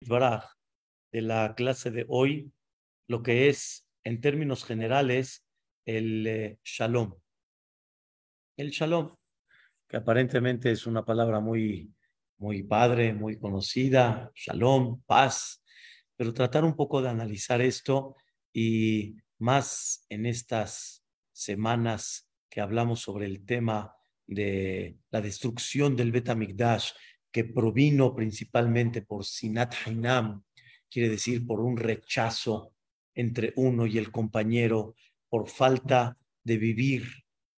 [0.00, 2.52] de la clase de hoy,
[3.06, 5.44] lo que es, en términos generales,
[5.84, 7.14] el eh, shalom.
[8.56, 9.14] El shalom,
[9.86, 11.92] que aparentemente es una palabra muy,
[12.38, 15.62] muy padre, muy conocida, shalom, paz,
[16.16, 18.16] pero tratar un poco de analizar esto
[18.52, 23.94] y más en estas semanas que hablamos sobre el tema
[24.26, 26.28] de la destrucción del Bet
[27.30, 30.42] que provino principalmente por Sinat Hainam,
[30.90, 32.72] quiere decir por un rechazo
[33.14, 34.94] entre uno y el compañero,
[35.28, 37.04] por falta de vivir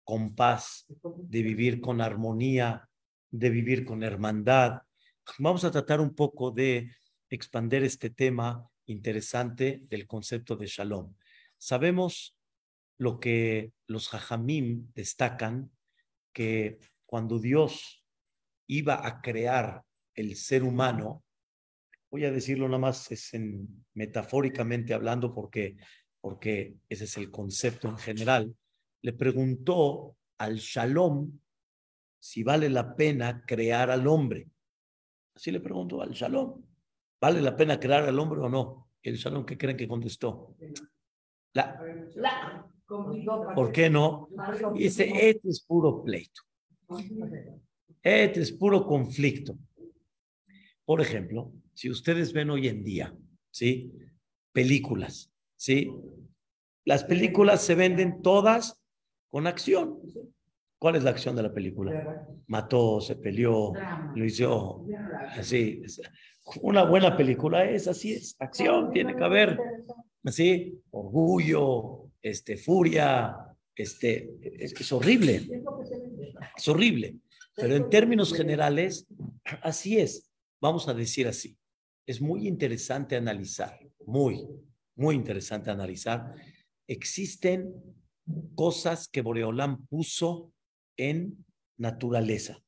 [0.04, 2.88] con paz, de vivir con armonía,
[3.30, 4.82] de vivir con hermandad.
[5.38, 6.91] Vamos a tratar un poco de
[7.30, 11.14] expander este tema interesante del concepto de shalom.
[11.56, 12.36] Sabemos
[12.98, 15.70] lo que los jajamim destacan,
[16.32, 18.02] que cuando Dios
[18.76, 19.82] iba a crear
[20.14, 21.22] el ser humano,
[22.10, 25.76] voy a decirlo nada más es en, metafóricamente hablando porque,
[26.20, 28.55] porque ese es el concepto en general,
[29.02, 31.38] le preguntó al Shalom
[32.19, 34.48] si vale la pena crear al hombre.
[35.34, 36.62] Así le preguntó al Shalom,
[37.20, 38.91] ¿vale la pena crear al hombre o no?
[39.02, 40.54] El Shalom, ¿qué creen que contestó?
[41.54, 41.80] La,
[43.54, 44.28] ¿Por qué no?
[44.75, 46.42] Dice, este es puro pleito.
[48.03, 49.56] Este es puro conflicto.
[50.84, 53.14] Por ejemplo, si ustedes ven hoy en día,
[53.50, 53.92] ¿sí?
[54.53, 55.91] Películas, ¿sí?
[56.84, 58.83] Las películas se venden todas
[59.31, 60.00] con acción.
[60.78, 62.27] ¿Cuál es la acción de la película?
[62.48, 63.72] Mató, se peleó,
[64.16, 64.84] lo hizo
[65.39, 65.81] así.
[66.61, 69.56] Una buena película es así, es acción, tiene que haber
[70.25, 73.37] así, orgullo, este, furia,
[73.77, 75.62] este, es, es horrible,
[76.56, 77.16] es horrible.
[77.55, 79.06] Pero en términos generales,
[79.62, 81.59] así es, vamos a decir así.
[82.06, 84.47] Es muy interesante analizar, muy,
[84.97, 86.34] muy interesante analizar.
[86.86, 87.72] Existen
[88.55, 90.53] cosas que Boreolán puso
[90.97, 91.44] en
[91.76, 92.62] naturaleza.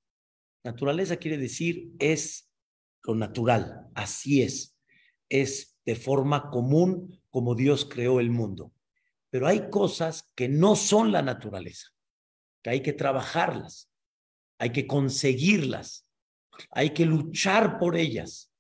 [0.64, 2.50] Naturaleza quiere decir es
[3.03, 4.76] lo natural, así es.
[5.28, 8.72] Es de forma común como Dios creó el mundo.
[9.31, 11.88] Pero hay cosas que no son la naturaleza,
[12.62, 13.91] que hay que trabajarlas,
[14.59, 16.09] hay que conseguirlas,
[16.70, 18.53] hay que luchar por ellas.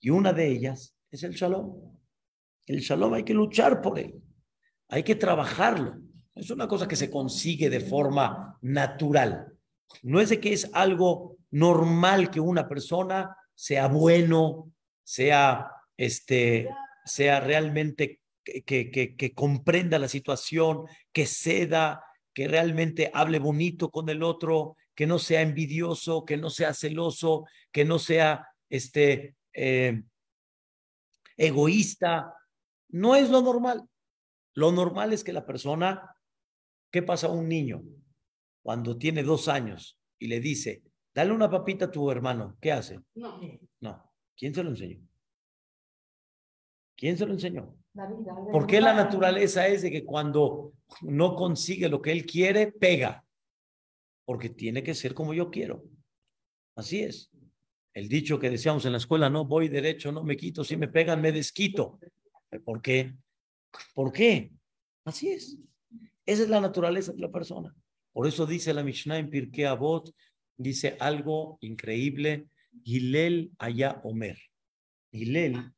[0.00, 1.96] Y una de ellas es el shalom.
[2.66, 4.20] El shalom hay que luchar por él,
[4.88, 5.96] hay que trabajarlo.
[6.34, 9.52] Es una cosa que se consigue de forma natural.
[10.02, 16.68] No es de que es algo normal que una persona sea bueno, sea este,
[17.04, 22.04] sea realmente que, que, que, comprenda la situación, que ceda,
[22.34, 27.44] que realmente hable bonito con el otro, que no sea envidioso, que no sea celoso,
[27.70, 30.02] que no sea este, eh,
[31.36, 32.34] egoísta.
[32.88, 33.86] No es lo normal.
[34.54, 36.16] Lo normal es que la persona,
[36.90, 37.82] ¿qué pasa a un niño
[38.62, 40.82] cuando tiene dos años y le dice,
[41.14, 42.56] dale una papita a tu hermano?
[42.58, 42.98] ¿Qué hace?
[43.14, 43.38] No.
[43.80, 44.12] No.
[44.34, 45.06] ¿Quién se lo enseñó?
[46.96, 47.76] ¿Quién se lo enseñó?
[48.50, 53.25] ¿Por qué la naturaleza es de que cuando no consigue lo que él quiere, pega?
[54.26, 55.82] Porque tiene que ser como yo quiero.
[56.74, 57.30] Así es.
[57.94, 60.88] El dicho que decíamos en la escuela, no voy derecho, no me quito, si me
[60.88, 61.98] pegan, me desquito.
[62.62, 63.14] ¿Por qué?
[63.94, 64.52] ¿Por qué?
[65.06, 65.56] Así es.
[66.26, 67.74] Esa es la naturaleza de la persona.
[68.12, 70.12] Por eso dice la Mishnah en Pirkei Avot,
[70.58, 72.48] dice algo increíble,
[72.82, 74.38] Gilel Aya Omer.
[75.10, 75.72] Gilel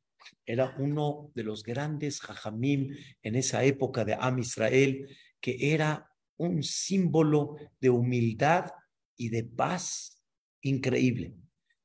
[0.45, 5.07] era uno de los grandes jajamim en esa época de Am Israel,
[5.39, 8.71] que era un símbolo de humildad
[9.15, 10.23] y de paz
[10.61, 11.35] increíble.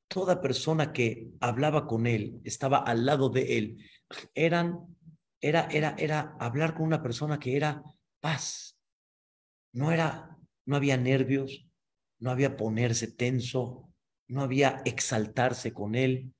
[0.07, 3.77] Toda persona que hablaba con él, estaba al lado de él,
[4.33, 4.79] eran,
[5.41, 7.83] era, era, era hablar con una persona que era
[8.21, 8.79] paz.
[9.73, 11.67] No era, no había nervios,
[12.19, 13.91] no había ponerse tenso,
[14.27, 16.33] no había exaltarse con él.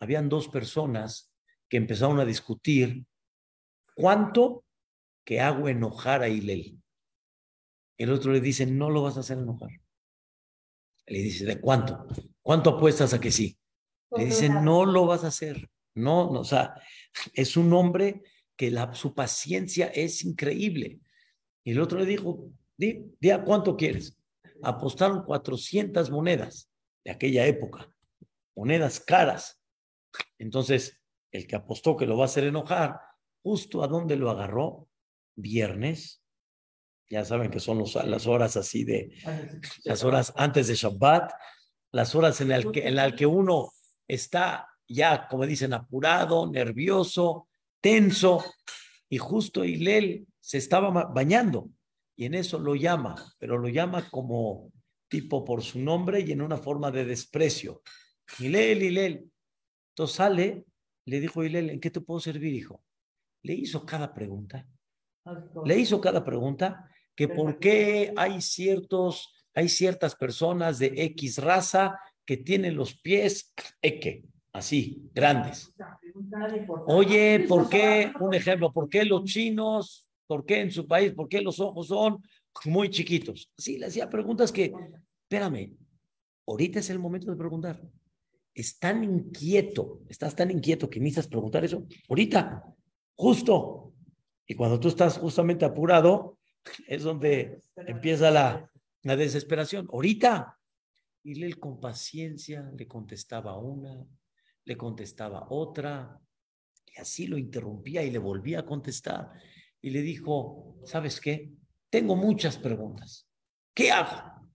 [0.00, 1.32] Habían dos personas
[1.68, 3.04] que empezaron a discutir
[3.94, 4.64] cuánto
[5.24, 6.80] que hago enojar a Hilel.
[7.98, 9.70] El otro le dice, no lo vas a hacer enojar.
[11.06, 12.06] Le dice, ¿de cuánto?
[12.40, 13.58] ¿Cuánto apuestas a que sí?
[14.16, 15.68] Le dice, no lo vas a hacer.
[15.94, 16.74] No, no o sea,
[17.34, 18.22] es un hombre
[18.56, 21.00] que la, su paciencia es increíble.
[21.64, 24.16] Y el otro le dijo, di, di a cuánto quieres.
[24.62, 26.70] Apostaron 400 monedas
[27.04, 27.92] de aquella época,
[28.54, 29.60] monedas caras.
[30.38, 31.00] Entonces,
[31.32, 33.00] el que apostó que lo va a hacer enojar,
[33.42, 34.88] justo a dónde lo agarró,
[35.36, 36.22] viernes,
[37.10, 39.14] ya saben que son las horas así de,
[39.84, 41.32] las horas antes de Shabbat,
[41.92, 43.72] las horas en las que, en la que uno
[44.06, 47.48] está ya, como dicen, apurado, nervioso,
[47.80, 48.44] tenso,
[49.08, 51.70] y justo Hilel se estaba bañando,
[52.16, 54.72] y en eso lo llama, pero lo llama como
[55.08, 57.82] tipo por su nombre y en una forma de desprecio.
[58.38, 59.30] Hilel, Hilel.
[59.90, 60.66] Entonces sale,
[61.06, 62.82] le dijo Hilel, ¿en qué te puedo servir, hijo?
[63.42, 64.66] Le hizo cada pregunta.
[65.64, 71.98] Le hizo cada pregunta que por qué hay ciertos, hay ciertas personas de X raza
[72.24, 74.22] que tienen los pies eque,
[74.52, 75.74] así, grandes.
[76.86, 81.28] Oye, ¿por qué, un ejemplo, por qué los chinos, por qué en su país, por
[81.28, 82.22] qué los ojos son
[82.66, 83.50] muy chiquitos?
[83.58, 84.72] Sí, le hacía preguntas que,
[85.22, 85.76] espérame,
[86.46, 87.82] ahorita es el momento de preguntar.
[88.54, 91.84] Es tan inquieto, estás tan inquieto que necesitas preguntar eso.
[92.08, 92.62] Ahorita,
[93.16, 93.92] justo.
[94.46, 96.37] Y cuando tú estás justamente apurado,
[96.86, 98.70] es donde empieza la,
[99.02, 99.88] la desesperación.
[99.92, 100.54] Ahorita.
[101.24, 104.06] Y él con paciencia le contestaba una,
[104.64, 106.18] le contestaba otra,
[106.86, 109.32] y así lo interrumpía y le volvía a contestar.
[109.80, 111.52] Y le dijo, ¿sabes qué?
[111.90, 113.28] Tengo muchas preguntas.
[113.74, 114.48] ¿Qué hago?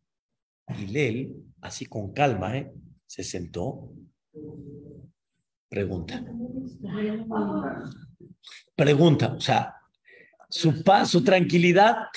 [0.78, 2.74] Y Lel, así con calma, ¿eh?
[3.06, 3.94] se sentó.
[5.70, 6.24] Pregunta.
[8.76, 9.76] Pregunta, o sea,
[10.54, 12.10] su paz, su tranquilidad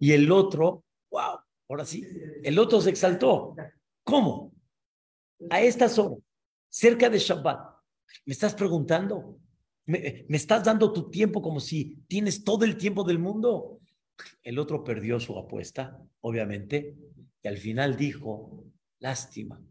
[0.00, 2.02] y el otro, wow, ahora sí,
[2.42, 3.54] el otro se exaltó.
[4.02, 4.54] ¿Cómo?
[5.50, 6.18] A estas horas,
[6.70, 7.60] cerca de Shabbat,
[8.24, 9.38] me estás preguntando,
[9.84, 13.78] me, me estás dando tu tiempo como si tienes todo el tiempo del mundo.
[14.42, 16.96] El otro perdió su apuesta, obviamente,
[17.42, 18.64] y al final dijo,
[19.00, 19.62] lástima,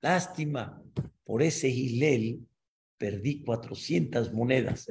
[0.00, 0.80] lástima,
[1.24, 2.46] por ese Gilel
[2.96, 4.88] perdí 400 monedas.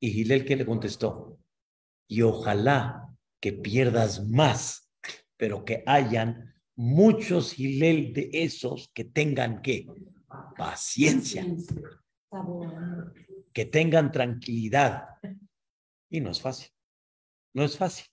[0.00, 1.38] Y Gilel, ¿qué le contestó?
[2.08, 4.90] Y ojalá que pierdas más,
[5.36, 9.86] pero que hayan muchos Gilel de esos que tengan que
[10.56, 11.46] paciencia,
[13.52, 15.04] que tengan tranquilidad.
[16.10, 16.70] Y no es fácil,
[17.54, 18.06] no es fácil.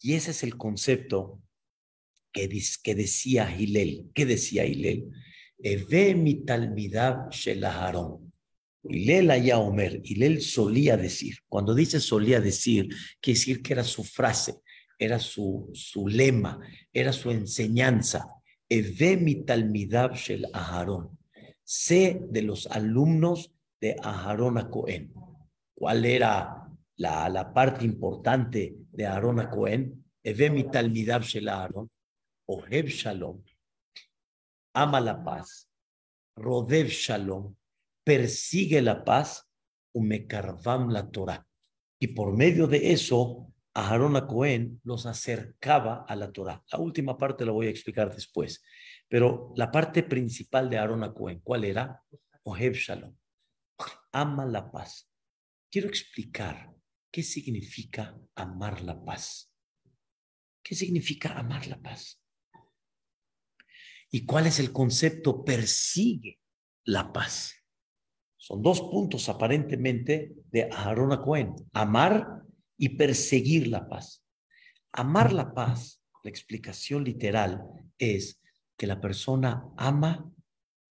[0.00, 1.40] Y ese es el concepto
[2.32, 2.48] que,
[2.82, 4.10] que decía Gilel.
[4.14, 5.12] ¿Qué decía Gilel?
[5.58, 8.31] Eve mi talmidab shelaharon.
[8.84, 12.88] Hilel allá Omer, Hilel solía decir, cuando dice solía decir,
[13.20, 14.60] quiere decir que era su frase,
[14.98, 16.60] era su, su lema,
[16.92, 18.28] era su enseñanza.
[18.68, 21.18] Eve mi talmidab shel Aharón.
[21.62, 25.12] Sé de los alumnos de Aharón a Cohen.
[25.74, 30.04] ¿Cuál era la, la parte importante de Aharón a Cohen?
[30.22, 31.90] Eve mi talmidab shel Aharón.
[32.46, 33.42] Oheb Shalom
[34.74, 35.68] ama la paz,
[36.36, 37.54] Rodev Shalom,
[38.04, 39.48] persigue la paz,
[39.94, 41.46] Umekarvam la Torah.
[42.00, 46.62] Y por medio de eso, Aarón a Cohen los acercaba a la Torah.
[46.72, 48.62] La última parte la voy a explicar después.
[49.08, 52.02] Pero la parte principal de Aarón a Cohen, ¿cuál era?
[52.44, 53.14] Oheb Shalom.
[54.12, 55.10] Ama la paz.
[55.70, 56.74] Quiero explicar
[57.10, 59.52] qué significa amar la paz.
[60.62, 62.22] ¿Qué significa amar la paz?
[64.10, 65.44] ¿Y cuál es el concepto?
[65.44, 66.40] Persigue
[66.84, 67.61] la paz.
[68.42, 71.54] Son dos puntos aparentemente de Aarón a Cohen.
[71.72, 72.42] Amar
[72.76, 74.24] y perseguir la paz.
[74.90, 77.62] Amar la paz, la explicación literal
[77.98, 78.42] es
[78.76, 80.28] que la persona ama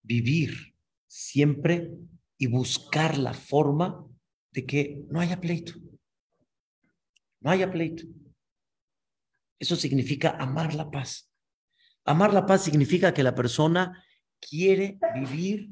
[0.02, 0.74] vivir
[1.06, 1.90] siempre
[2.38, 4.02] y buscar la forma
[4.50, 5.74] de que no haya pleito.
[7.40, 8.04] No haya pleito.
[9.58, 11.30] Eso significa amar la paz.
[12.06, 14.02] Amar la paz significa que la persona
[14.40, 15.68] quiere vivir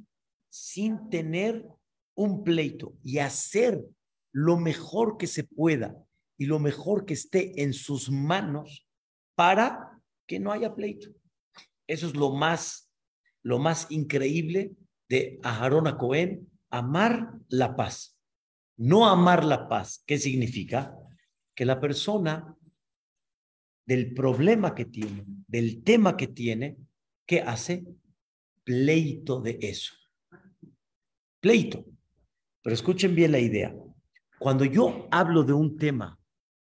[0.50, 1.66] sin tener
[2.14, 3.82] un pleito y hacer
[4.32, 5.96] lo mejor que se pueda
[6.36, 8.86] y lo mejor que esté en sus manos
[9.34, 11.10] para que no haya pleito.
[11.86, 12.90] Eso es lo más,
[13.42, 14.72] lo más increíble
[15.08, 18.16] de Aharón a Cohen, amar la paz.
[18.76, 20.96] No amar la paz, ¿qué significa?
[21.54, 22.56] Que la persona
[23.84, 26.76] del problema que tiene, del tema que tiene,
[27.26, 27.84] ¿qué hace?
[28.64, 29.99] Pleito de eso.
[31.40, 31.84] Pleito.
[32.62, 33.74] Pero escuchen bien la idea.
[34.38, 36.18] Cuando yo hablo de un tema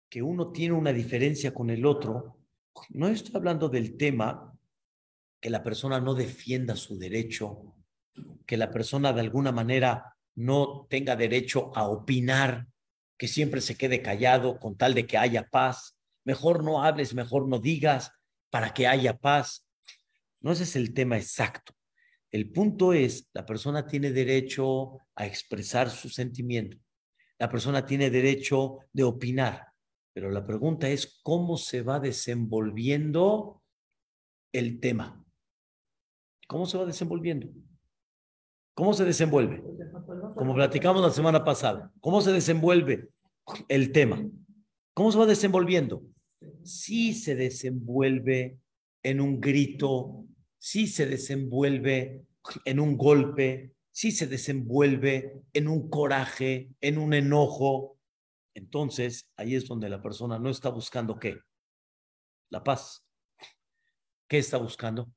[0.09, 2.37] que uno tiene una diferencia con el otro,
[2.89, 4.57] no estoy hablando del tema
[5.39, 7.75] que la persona no defienda su derecho,
[8.45, 12.67] que la persona de alguna manera no tenga derecho a opinar,
[13.17, 17.47] que siempre se quede callado con tal de que haya paz mejor no hables, mejor
[17.47, 18.11] no digas,
[18.49, 19.65] para que haya paz.
[20.39, 21.73] No ese es el tema exacto.
[22.31, 26.77] El punto es, la persona tiene derecho a expresar su sentimiento.
[27.37, 29.67] La persona tiene derecho de opinar.
[30.13, 33.61] Pero la pregunta es cómo se va desenvolviendo
[34.53, 35.23] el tema.
[36.47, 37.49] ¿Cómo se va desenvolviendo?
[38.73, 39.63] ¿Cómo se desenvuelve?
[40.35, 41.91] Como platicamos la semana pasada.
[41.99, 43.09] ¿Cómo se desenvuelve
[43.67, 44.25] el tema?
[44.93, 46.03] ¿Cómo se va desenvolviendo?
[46.63, 48.57] Sí se desenvuelve
[49.03, 50.25] en un grito,
[50.61, 52.23] sí se desenvuelve
[52.65, 57.97] en un golpe, sí se desenvuelve en un coraje, en un enojo.
[58.53, 61.39] Entonces, ahí es donde la persona no está buscando qué?
[62.51, 63.03] La paz.
[64.27, 65.11] ¿Qué está buscando?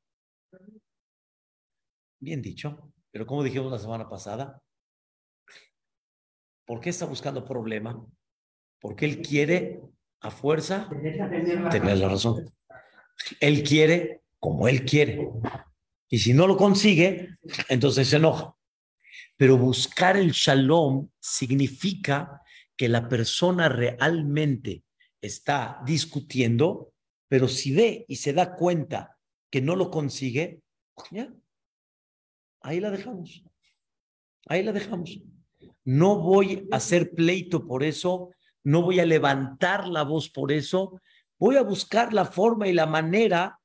[2.20, 4.62] Bien dicho, pero como dijimos la semana pasada,
[6.64, 8.02] ¿por qué está buscando problema?
[8.80, 9.82] Porque él quiere
[10.20, 10.88] a fuerza
[11.70, 12.50] tener la razón.
[13.40, 15.30] Él quiere como él quiere.
[16.10, 17.30] Y si no lo consigue,
[17.70, 18.54] entonces se enoja.
[19.38, 22.42] Pero buscar el shalom significa
[22.76, 24.84] que la persona realmente
[25.22, 26.92] está discutiendo,
[27.26, 29.16] pero si ve y se da cuenta
[29.50, 30.60] que no lo consigue,
[31.10, 31.32] ya,
[32.60, 33.42] ahí la dejamos.
[34.46, 35.22] Ahí la dejamos.
[35.84, 38.28] No voy a hacer pleito por eso,
[38.62, 41.00] no voy a levantar la voz por eso,
[41.38, 43.58] voy a buscar la forma y la manera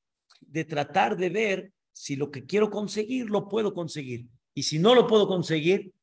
[0.52, 4.28] de tratar de ver si lo que quiero conseguir lo puedo conseguir.
[4.54, 5.94] Y si no lo puedo conseguir,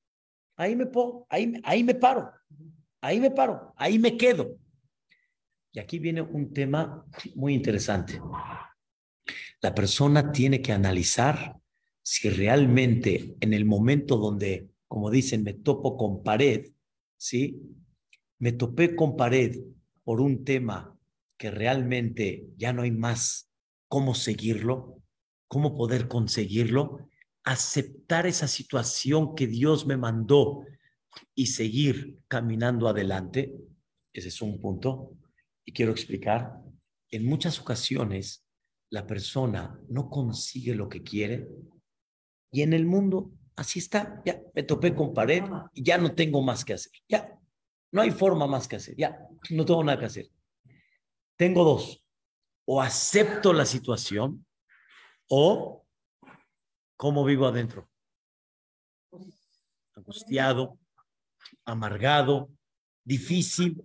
[0.56, 2.30] ahí me pongo, ahí, ahí me paro,
[3.00, 4.58] ahí me paro, ahí me quedo.
[5.72, 8.20] Y aquí viene un tema muy interesante.
[9.60, 11.56] La persona tiene que analizar
[12.02, 16.70] si realmente en el momento donde, como dicen, me topo con pared,
[17.16, 17.60] ¿sí?
[18.38, 19.58] Me topé con pared
[20.04, 20.96] por un tema
[21.36, 23.45] que realmente ya no hay más
[23.96, 25.00] cómo seguirlo,
[25.48, 27.08] cómo poder conseguirlo,
[27.44, 30.66] aceptar esa situación que Dios me mandó
[31.34, 33.54] y seguir caminando adelante.
[34.12, 35.14] Ese es un punto.
[35.64, 36.60] Y quiero explicar,
[37.10, 38.44] en muchas ocasiones
[38.90, 41.48] la persona no consigue lo que quiere
[42.52, 46.42] y en el mundo, así está, ya me topé con pared y ya no tengo
[46.42, 46.92] más que hacer.
[47.08, 47.34] Ya,
[47.92, 48.94] no hay forma más que hacer.
[48.94, 50.28] Ya, no tengo nada que hacer.
[51.38, 52.05] Tengo dos.
[52.66, 54.44] O acepto la situación
[55.28, 55.86] o
[56.96, 57.88] cómo vivo adentro.
[59.94, 60.78] Angustiado,
[61.64, 62.50] amargado,
[63.04, 63.82] difícil,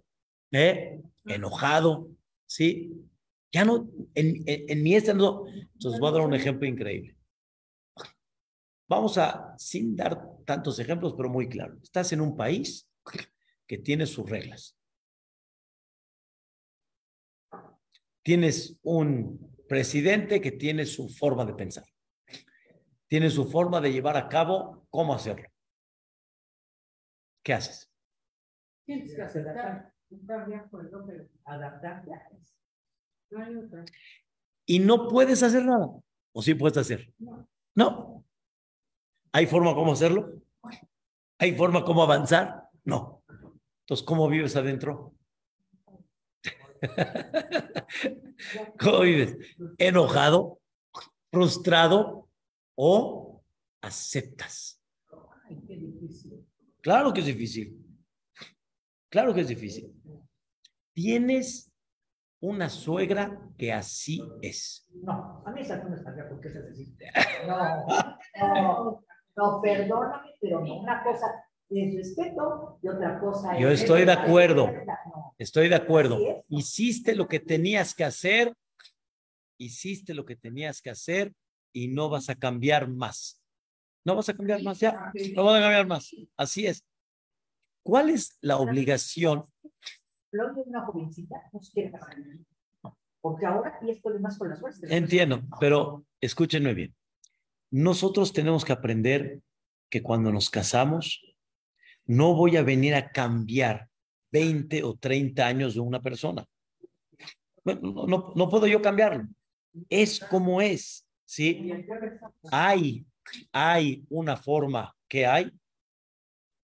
[0.51, 1.01] ¿eh?
[1.25, 2.09] enojado,
[2.45, 2.91] ¿sí?
[3.51, 5.45] Ya no, en, en, mi este no.
[5.47, 7.15] Entonces voy a dar un ejemplo increíble.
[8.87, 11.77] Vamos a, sin dar tantos ejemplos, pero muy claro.
[11.81, 12.89] Estás en un país
[13.67, 14.77] que tiene sus reglas.
[18.23, 21.85] Tienes un presidente que tiene su forma de pensar.
[23.07, 25.49] Tiene su forma de llevar a cabo cómo hacerlo.
[27.43, 27.91] ¿Qué haces?
[28.85, 29.93] Tienes que aceptar.
[31.45, 32.03] Adaptar.
[34.65, 35.89] Y no puedes hacer nada.
[36.33, 37.13] ¿O sí puedes hacer?
[37.17, 37.49] No.
[37.75, 38.25] No.
[39.31, 40.41] ¿Hay forma cómo hacerlo?
[41.39, 42.69] ¿Hay forma cómo avanzar?
[42.83, 43.23] No.
[43.81, 45.13] Entonces, ¿cómo vives adentro?
[48.79, 49.37] ¿Cómo vives?
[49.77, 50.59] ¿Enojado?
[51.31, 52.27] ¿Frustrado?
[52.75, 53.43] ¿O
[53.81, 54.81] aceptas?
[56.81, 57.77] Claro que es difícil.
[59.09, 59.93] Claro que es difícil.
[60.93, 61.71] Tienes
[62.41, 64.87] una suegra que así es.
[65.03, 67.11] No, a mí esa no me sabía por qué se decide.
[67.45, 67.85] No,
[68.53, 69.05] no.
[69.35, 70.79] No, perdóname, pero no.
[70.79, 71.27] Una cosa
[71.79, 73.61] es respeto y otra cosa es.
[73.61, 74.69] Yo estoy de acuerdo.
[75.37, 76.19] Estoy de acuerdo.
[76.49, 78.53] Hiciste lo que tenías que hacer.
[79.57, 81.33] Hiciste lo que tenías que hacer
[81.71, 83.41] y no vas a cambiar más.
[84.03, 85.11] No vas a cambiar más, ya.
[85.35, 86.15] No vas a cambiar más.
[86.35, 86.83] Así es.
[87.83, 89.45] ¿Cuál es la obligación?
[90.31, 91.91] una jovencita no quiere
[93.19, 94.95] Porque ahora tienes problemas con la suerte.
[94.95, 96.95] Entiendo, pero escúchenme bien
[97.71, 99.41] nosotros tenemos que aprender
[99.89, 101.21] que cuando nos casamos,
[102.05, 103.89] no voy a venir a cambiar
[104.31, 106.45] 20 o 30 años de una persona.
[107.63, 109.27] No, no, puedo yo cambiarlo.
[109.89, 111.71] Es como es, ¿sí?
[112.51, 113.05] Hay,
[113.51, 115.51] hay una forma que hay,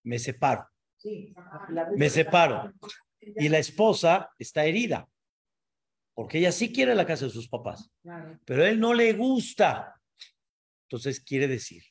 [0.03, 0.67] me separo.
[1.95, 2.73] Me separo.
[3.21, 5.07] Y la esposa está herida,
[6.13, 7.91] porque ella sí quiere la casa de sus papás,
[8.45, 9.93] pero a él no le gusta.
[10.83, 11.83] Entonces quiere decir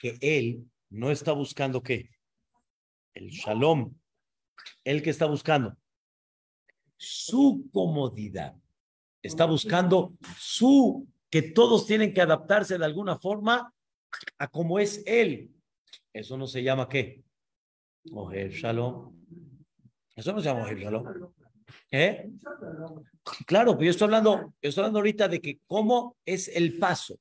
[0.00, 2.10] que él no está buscando qué?
[3.16, 3.94] El shalom.
[4.84, 5.76] Él que está buscando
[6.96, 8.54] su comodidad.
[9.22, 13.72] Está buscando su, que todos tienen que adaptarse de alguna forma
[14.38, 15.50] a como es él.
[16.12, 17.22] Eso no se llama qué?
[18.04, 19.14] Mujer shalom.
[20.14, 21.32] Eso no se llama mujer shalom.
[21.90, 22.30] ¿Eh?
[23.46, 27.18] Claro, pero yo estoy hablando, yo estoy hablando ahorita de que cómo es el paso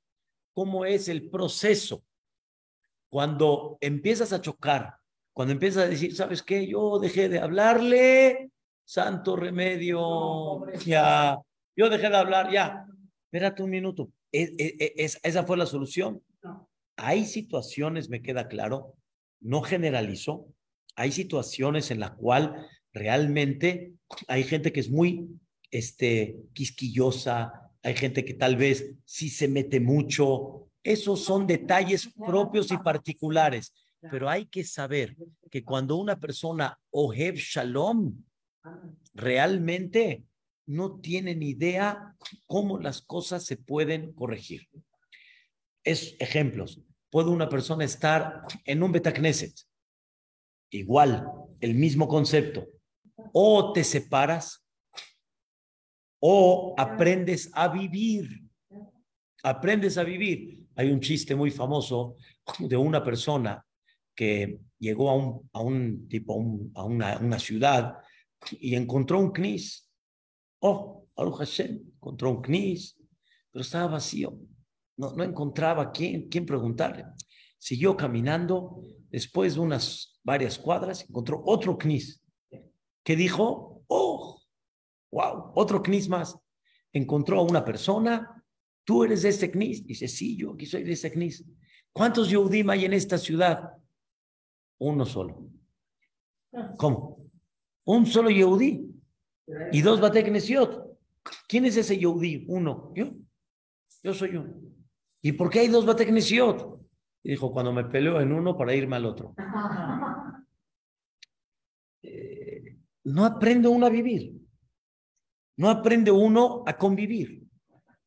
[0.55, 2.03] cómo es el proceso.
[3.09, 4.95] Cuando empiezas a chocar,
[5.35, 6.65] cuando empiezas a decir, ¿sabes qué?
[6.65, 8.51] Yo dejé de hablarle,
[8.85, 11.37] santo remedio, ya,
[11.75, 12.85] yo dejé de hablar, ya,
[13.25, 14.09] espérate un minuto.
[14.31, 16.23] ¿Es, es, esa fue la solución?
[16.95, 18.95] Hay situaciones, me queda claro,
[19.41, 20.47] no generalizo,
[20.95, 22.51] hay situaciones en las cuales
[22.93, 23.91] realmente
[24.29, 25.27] hay gente que es muy
[25.69, 30.69] este, quisquillosa, hay gente que tal vez sí se mete mucho.
[30.81, 33.73] Esos son detalles propios y particulares,
[34.09, 35.15] pero hay que saber
[35.49, 38.23] que cuando una persona ojev shalom,
[39.13, 40.23] realmente
[40.67, 44.67] no tiene ni idea cómo las cosas se pueden corregir.
[45.83, 46.81] Es ejemplos.
[47.09, 49.53] Puede una persona estar en un Betacneset,
[50.71, 51.27] igual,
[51.59, 52.67] el mismo concepto.
[53.31, 54.65] O te separas
[56.19, 58.43] o aprendes a vivir.
[59.43, 60.65] Aprendes a vivir.
[60.75, 62.17] Hay un chiste muy famoso
[62.59, 63.65] de una persona
[64.15, 66.33] que llegó a un, a un tipo,
[66.73, 67.97] a, una, una, ciudad
[68.51, 69.89] y encontró un knis.
[70.59, 72.97] Oh, Aruch Hashem, encontró un knis,
[73.51, 74.37] pero estaba vacío.
[74.97, 77.05] No, no encontraba quién, quién preguntarle.
[77.57, 78.83] Siguió caminando.
[79.09, 82.21] Después de unas varias cuadras, encontró otro knis
[83.03, 84.41] que dijo, oh,
[85.11, 86.37] wow, otro knis más.
[86.91, 88.43] Encontró a una persona,
[88.83, 89.85] tú eres de este knis.
[89.85, 91.45] Dice, sí, yo aquí soy de este knis.
[91.93, 93.71] ¿Cuántos Yehudim hay en esta ciudad?
[94.79, 95.49] Uno solo.
[96.77, 97.29] ¿Cómo?
[97.85, 98.89] Un solo Yehudí
[99.71, 100.85] y dos Bateknesiot.
[101.47, 102.45] ¿Quién es ese Yehudí?
[102.47, 102.91] Uno.
[102.95, 103.11] Yo.
[104.03, 104.53] Yo soy uno.
[105.21, 106.79] ¿Y por qué hay dos Bateknesiot?
[107.23, 109.35] Y dijo, cuando me peleo en uno para irme al otro.
[112.07, 114.31] Eh, no aprende uno a vivir.
[115.57, 117.43] No aprende uno a convivir.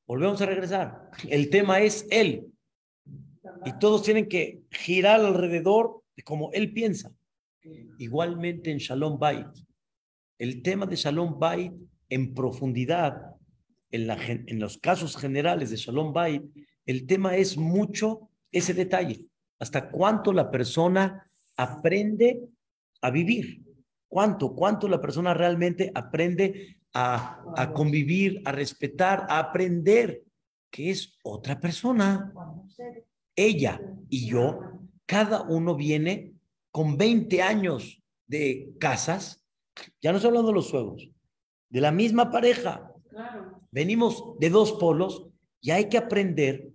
[0.06, 1.10] Volvemos a regresar.
[1.28, 2.52] El tema es él.
[3.64, 7.12] Y todos tienen que girar alrededor como él piensa.
[7.98, 9.46] Igualmente en Shalom Bait,
[10.38, 11.72] el tema de Shalom Bait
[12.08, 13.36] en profundidad,
[13.90, 16.42] en, la, en los casos generales de Shalom Bait,
[16.86, 19.26] el tema es mucho ese detalle,
[19.58, 22.40] hasta cuánto la persona aprende
[23.02, 23.62] a vivir,
[24.08, 30.22] cuánto, cuánto la persona realmente aprende a, a convivir, a respetar, a aprender
[30.70, 32.32] que es otra persona.
[33.34, 34.60] Ella y yo
[35.08, 36.34] cada uno viene
[36.70, 39.42] con 20 años de casas,
[40.02, 41.08] ya no estoy hablando de los suegros,
[41.70, 42.92] de la misma pareja.
[43.70, 45.26] Venimos de dos polos
[45.62, 46.68] y hay que aprender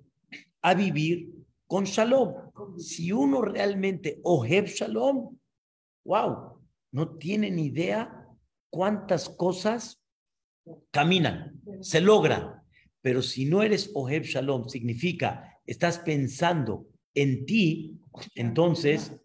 [0.64, 1.30] a vivir
[1.68, 2.34] con shalom.
[2.80, 5.38] Si uno realmente ojeb shalom,
[6.04, 6.60] wow,
[6.92, 8.28] no tiene ni idea
[8.72, 10.02] cuántas cosas
[10.90, 12.64] caminan, se logran.
[13.02, 18.00] Pero si no eres ojeb shalom, significa estás pensando en ti,
[18.36, 19.20] entonces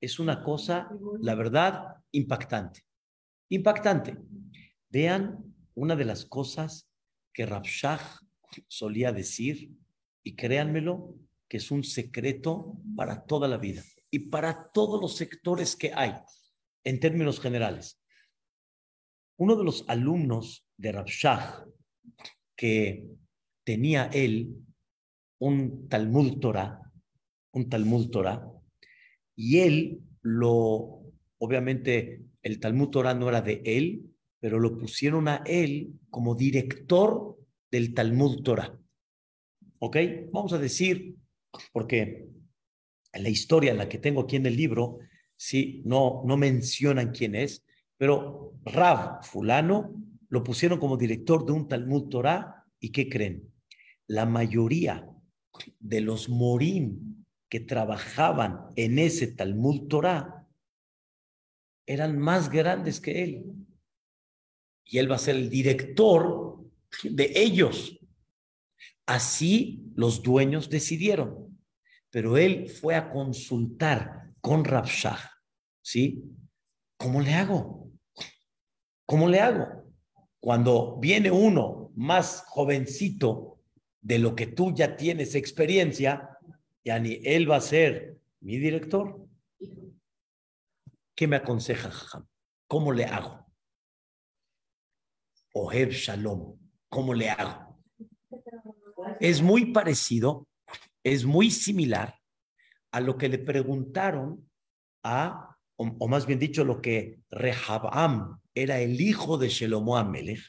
[0.00, 0.90] es una cosa,
[1.20, 2.84] la verdad, impactante.
[3.50, 4.16] Impactante.
[4.88, 6.88] Vean una de las cosas
[7.32, 8.00] que Rabshah
[8.68, 9.70] solía decir,
[10.22, 11.14] y créanmelo,
[11.48, 16.14] que es un secreto para toda la vida y para todos los sectores que hay
[16.84, 18.00] en términos generales.
[19.36, 21.64] Uno de los alumnos de Rabshah
[22.56, 23.08] que
[23.64, 24.54] tenía él
[25.38, 26.89] un Talmud Torah,
[27.52, 28.46] un Talmud Torah,
[29.36, 31.02] y él lo,
[31.38, 34.10] obviamente el Talmud Torah no era de él,
[34.40, 37.38] pero lo pusieron a él como director
[37.70, 38.78] del Talmud Torah.
[39.78, 39.96] ¿Ok?
[40.32, 41.16] Vamos a decir,
[41.72, 42.28] porque
[43.12, 44.98] en la historia en la que tengo aquí en el libro,
[45.36, 47.64] sí, no, no mencionan quién es,
[47.96, 49.94] pero Rav fulano
[50.28, 53.52] lo pusieron como director de un Talmud Torah y ¿qué creen?
[54.06, 55.06] La mayoría
[55.78, 57.19] de los morim
[57.50, 60.46] que trabajaban en ese Talmud Torah
[61.84, 63.44] eran más grandes que él.
[64.84, 66.64] Y él va a ser el director
[67.02, 67.98] de ellos.
[69.04, 71.60] Así los dueños decidieron.
[72.10, 75.18] Pero él fue a consultar con Rabshah.
[75.82, 76.22] ¿Sí?
[76.96, 77.90] ¿Cómo le hago?
[79.06, 79.92] ¿Cómo le hago?
[80.38, 83.58] Cuando viene uno más jovencito
[84.00, 86.29] de lo que tú ya tienes experiencia,
[86.84, 89.26] ni él va a ser mi director.
[91.14, 91.90] ¿Qué me aconseja,
[92.66, 93.46] ¿Cómo le hago?
[95.52, 96.56] Oher Shalom,
[96.88, 97.82] ¿cómo le hago?
[99.18, 100.46] Es muy parecido,
[101.02, 102.14] es muy similar
[102.92, 104.48] a lo que le preguntaron
[105.02, 110.40] a, o, más bien dicho, lo que Rehabam era el hijo de Shelomo Amelech.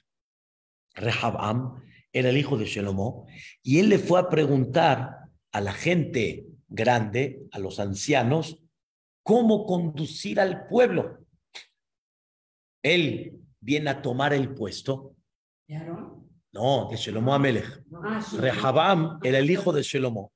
[0.94, 1.82] Rehabam
[2.14, 3.26] era el hijo de Shelomo,
[3.64, 5.21] y él le fue a preguntar
[5.52, 8.62] a la gente grande, a los ancianos,
[9.24, 11.20] cómo conducir al pueblo.
[12.82, 15.16] Él viene a tomar el puesto.
[16.54, 17.84] No, de Shelomo Amelech.
[18.04, 20.34] Ah, Rehabam era el hijo de Shelomo.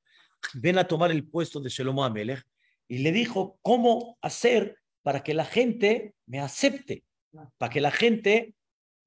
[0.54, 2.46] Viene a tomar el puesto de Shelomo Amelech
[2.88, 7.04] y le dijo cómo hacer para que la gente me acepte,
[7.58, 8.56] para que la gente,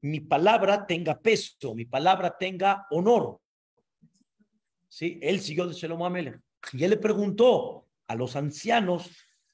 [0.02, 3.40] mi palabra tenga peso, mi palabra tenga honor.
[4.88, 5.18] ¿Sí?
[5.22, 6.40] Él siguió de Shelomo Amelech.
[6.72, 9.10] Y él le preguntó a los ancianos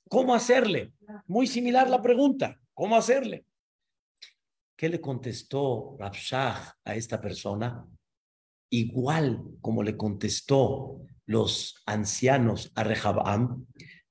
[0.09, 0.92] cómo hacerle.
[1.27, 3.44] Muy similar la pregunta, ¿cómo hacerle?
[4.77, 7.87] ¿Qué le contestó Rabshah a esta persona?
[8.70, 13.66] Igual como le contestó los ancianos a Rehabam,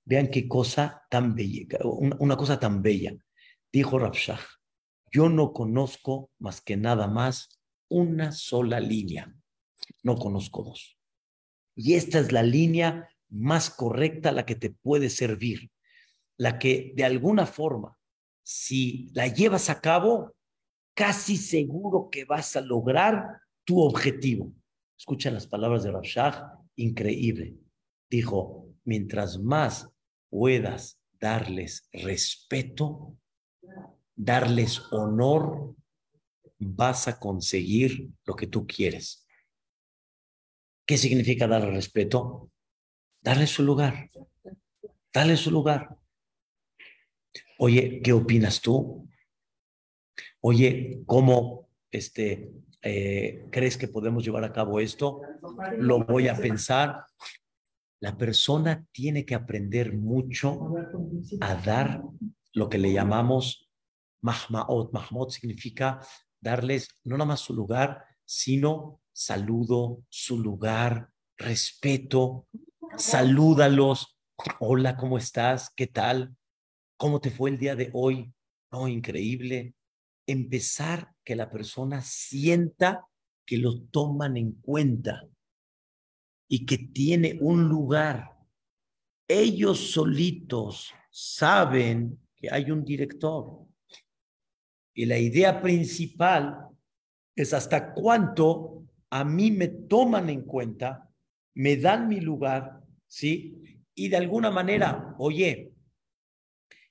[0.06, 3.14] vean qué cosa tan bella, una, una cosa tan bella.
[3.72, 4.40] Dijo Rabshah,
[5.12, 9.36] yo no conozco más que nada más una sola línea,
[10.02, 10.98] no conozco dos.
[11.76, 15.72] Y esta es la línea más correcta, la que te puede servir,
[16.38, 17.98] la que de alguna forma,
[18.44, 20.36] si la llevas a cabo,
[20.94, 24.54] casi seguro que vas a lograr tu objetivo.
[24.98, 27.58] Escucha las palabras de Rabshah, increíble.
[28.10, 29.90] Dijo, mientras más
[30.30, 33.18] puedas darles respeto,
[34.16, 35.76] darles honor,
[36.60, 39.23] vas a conseguir lo que tú quieres.
[40.86, 42.52] ¿Qué significa darle respeto?
[43.22, 44.10] Darle su lugar.
[45.14, 45.98] Dale su lugar.
[47.58, 49.08] Oye, ¿qué opinas tú?
[50.42, 55.22] Oye, ¿cómo este, eh, crees que podemos llevar a cabo esto?
[55.78, 57.06] Lo voy a pensar.
[58.02, 60.74] La persona tiene que aprender mucho
[61.40, 62.02] a dar
[62.52, 63.72] lo que le llamamos
[64.22, 64.92] mahmaot.
[64.92, 66.06] Mahmaot significa
[66.42, 72.48] darles no nada más su lugar, sino saludo, su lugar, respeto,
[72.98, 74.18] salúdalos.
[74.60, 75.72] Hola, ¿cómo estás?
[75.76, 76.36] ¿Qué tal?
[76.98, 78.34] ¿Cómo te fue el día de hoy?
[78.72, 79.76] No, increíble.
[80.26, 83.08] Empezar que la persona sienta
[83.46, 85.28] que lo toman en cuenta
[86.48, 88.38] y que tiene un lugar.
[89.28, 93.66] Ellos solitos saben que hay un director.
[94.96, 96.68] Y la idea principal
[97.36, 98.83] es hasta cuánto
[99.14, 101.08] a mí me toman en cuenta,
[101.54, 103.62] me dan mi lugar, ¿sí?
[103.94, 105.72] Y de alguna manera, oye,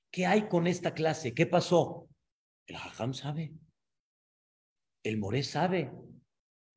[0.09, 1.33] ¿qué hay con esta clase?
[1.33, 2.07] ¿Qué pasó?
[2.65, 3.51] El Hajam sabe.
[5.03, 5.91] El Moré sabe.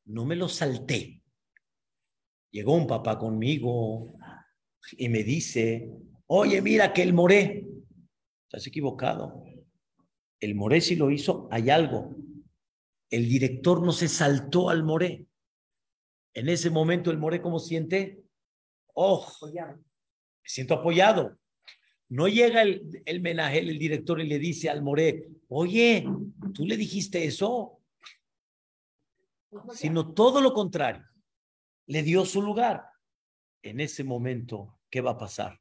[0.07, 1.23] No me lo salté.
[2.51, 4.19] Llegó un papá conmigo
[4.99, 5.89] y me dice,
[6.27, 7.69] oye, mira que el Moré,
[8.49, 9.45] estás equivocado.
[10.41, 12.17] El Moré si lo hizo, hay algo.
[13.11, 15.29] El director no se saltó al Moré.
[16.37, 18.23] En ese momento el More, ¿cómo siente?
[18.93, 19.79] Oh, me
[20.45, 21.39] siento apoyado.
[22.11, 26.07] No llega el, el menajel, el director, y le dice al More, oye,
[26.53, 27.81] ¿tú le dijiste eso?
[29.73, 31.07] Sino todo lo contrario.
[31.87, 32.85] Le dio su lugar.
[33.63, 35.59] En ese momento, ¿qué va a pasar?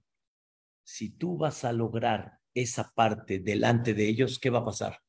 [0.83, 4.99] Si tú vas a lograr esa parte delante de ellos, ¿qué va a pasar?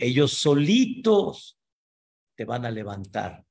[0.00, 1.60] Ellos solitos
[2.34, 3.47] te van a levantar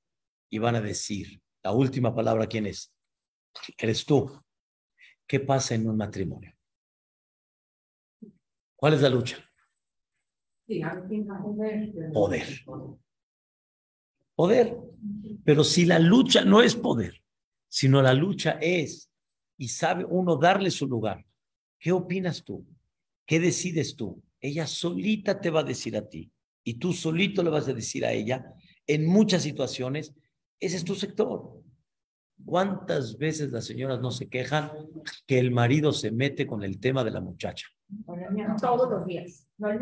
[0.49, 2.93] y van a decir, la última palabra, ¿quién es?
[3.77, 4.29] Eres tú.
[5.25, 6.53] ¿Qué pasa en un matrimonio?
[8.75, 9.38] ¿Cuál es la lucha?
[12.13, 12.47] Poder.
[14.36, 14.77] Poder.
[15.43, 17.21] Pero si la lucha no es poder,
[17.67, 19.12] sino la lucha es,
[19.57, 21.25] y sabe uno darle su lugar,
[21.79, 22.65] ¿qué opinas tú?
[23.25, 24.23] ¿Qué decides tú?
[24.39, 26.31] Ella solita te va a decir a ti
[26.63, 28.45] y tú solito le vas a decir a ella
[28.86, 30.13] en muchas situaciones
[30.60, 31.62] ese es tu sector.
[32.46, 34.72] ¿Cuántas veces las señoras no se quejan
[35.26, 37.67] que el marido se mete con el tema de la muchacha?
[38.62, 39.48] Todos los días.
[39.58, 39.80] No el.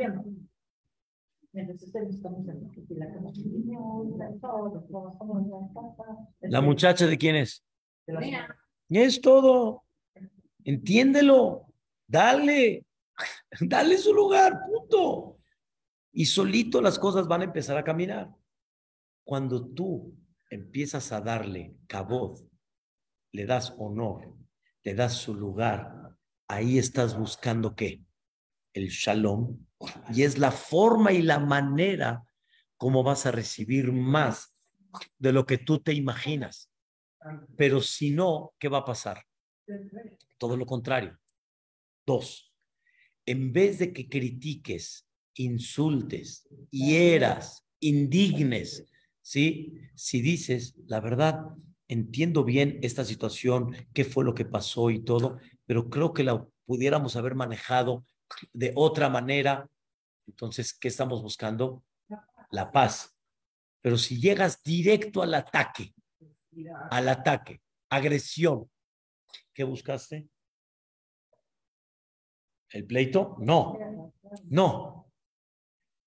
[6.42, 7.64] ¿La muchacha de quién es?
[8.08, 8.58] Mira.
[8.90, 9.84] Es todo.
[10.64, 11.68] Entiéndelo.
[12.08, 12.86] Dale.
[13.62, 14.62] Dale su lugar.
[14.68, 15.38] Punto.
[16.12, 18.30] Y solito las cosas van a empezar a caminar.
[19.24, 20.14] Cuando tú
[20.50, 22.40] empiezas a darle cabod,
[23.32, 24.36] le das honor,
[24.84, 26.16] le das su lugar,
[26.48, 28.04] ahí estás buscando qué?
[28.74, 29.66] El shalom.
[30.14, 32.24] Y es la forma y la manera
[32.78, 34.56] como vas a recibir más
[35.18, 36.72] de lo que tú te imaginas.
[37.58, 39.26] Pero si no, ¿qué va a pasar?
[40.38, 41.18] Todo lo contrario.
[42.06, 42.54] Dos,
[43.26, 48.86] en vez de que critiques, insultes, hieras, indignes,
[49.26, 49.74] ¿sí?
[49.96, 51.48] Si dices, la verdad,
[51.88, 56.46] entiendo bien esta situación, qué fue lo que pasó y todo, pero creo que la
[56.66, 58.06] pudiéramos haber manejado
[58.54, 59.68] de otra manera.
[60.28, 61.84] Entonces, ¿qué estamos buscando?
[62.52, 63.18] La paz.
[63.82, 65.96] Pero si llegas directo al ataque,
[66.92, 68.70] al ataque, agresión,
[69.54, 70.30] ¿qué buscaste?
[72.70, 73.38] ¿El pleito?
[73.40, 74.12] No,
[74.50, 75.12] no.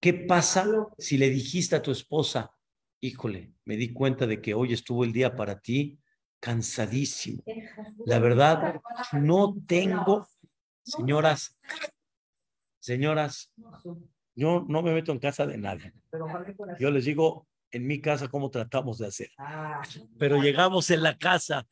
[0.00, 2.52] ¿Qué pasa si le dijiste a tu esposa,
[3.00, 5.98] híjole, me di cuenta de que hoy estuvo el día para ti
[6.40, 7.42] cansadísimo?
[8.04, 8.80] La verdad,
[9.12, 10.26] no tengo,
[10.82, 11.58] señoras,
[12.80, 13.52] señoras,
[14.34, 15.92] yo no me meto en casa de nadie.
[16.78, 19.30] Yo les digo en mi casa cómo tratamos de hacer.
[20.18, 21.66] Pero llegamos en la casa,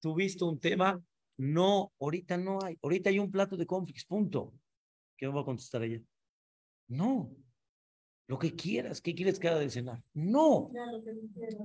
[0.00, 1.00] tuviste un tema,
[1.36, 4.52] no, ahorita no hay, ahorita hay un plato de conflicts, punto.
[5.16, 6.00] ¿Qué me va a contestar ella?
[6.88, 7.30] No,
[8.26, 10.02] lo que quieras, ¿qué quieres que haga de cenar?
[10.14, 10.70] No,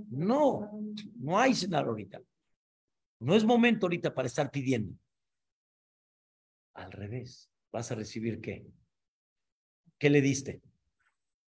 [0.10, 0.72] no,
[1.15, 2.22] no hay cenar ahorita.
[3.19, 4.93] No es momento ahorita para estar pidiendo.
[6.74, 8.65] Al revés, vas a recibir qué?
[9.98, 10.62] ¿Qué le diste?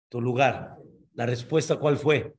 [0.10, 0.78] Tu lugar.
[1.14, 2.34] La respuesta, ¿cuál fue?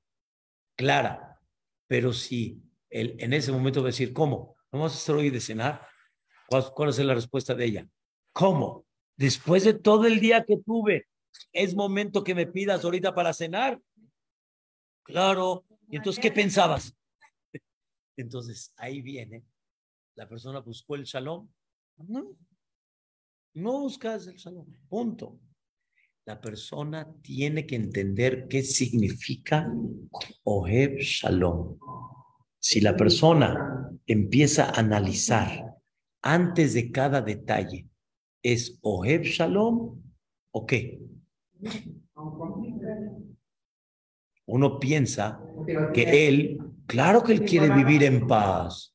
[0.76, 1.40] Clara.
[1.86, 4.56] Pero si él, en ese momento va a decir, ¿cómo?
[4.72, 5.86] ¿No vamos a hacer hoy de cenar?
[6.48, 7.88] ¿Cuál, ¿Cuál es la respuesta de ella?
[8.32, 8.86] ¿Cómo?
[9.16, 11.06] Después de todo el día que tuve,
[11.52, 13.80] ¿es momento que me pidas ahorita para cenar?
[15.04, 15.64] Claro.
[15.88, 16.96] ¿Y entonces qué pensabas?
[18.16, 19.44] Entonces ahí viene,
[20.14, 21.48] la persona buscó el shalom.
[21.96, 22.36] No,
[23.54, 24.66] no buscas el shalom.
[24.88, 25.40] Punto.
[26.26, 29.70] La persona tiene que entender qué significa
[30.44, 31.78] Oheb Shalom.
[32.58, 35.76] Si la persona empieza a analizar
[36.22, 37.86] antes de cada detalle,
[38.42, 40.02] ¿es Oheb Shalom
[40.50, 40.98] o qué?
[44.46, 45.40] Uno piensa
[45.92, 48.94] que él, claro que él quiere vivir en paz,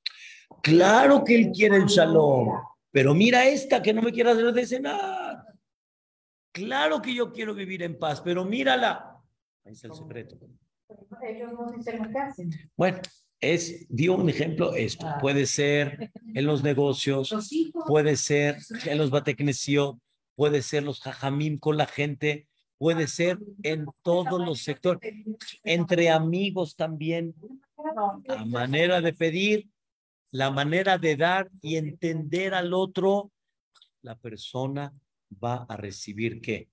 [0.62, 2.50] claro que él quiere el shalom,
[2.92, 5.46] pero mira esta que no me quiere hacer de cenar.
[6.52, 9.18] Claro que yo quiero vivir en paz, pero mírala.
[9.64, 10.38] Ahí está el secreto.
[11.22, 12.52] Ellos no dicen.
[12.76, 13.00] Bueno,
[13.40, 15.08] es, dio un ejemplo esto.
[15.08, 15.18] Ah.
[15.22, 17.34] Puede ser en los negocios,
[17.88, 20.02] puede ser en los bateknesio,
[20.36, 22.48] puede ser los jajamim con la gente,
[22.80, 25.14] puede ser en todos los sectores,
[25.64, 27.36] entre amigos también.
[28.26, 29.70] La manera de pedir,
[30.32, 33.32] la manera de dar y entender al otro,
[34.02, 34.94] la persona
[35.32, 36.70] va a recibir qué?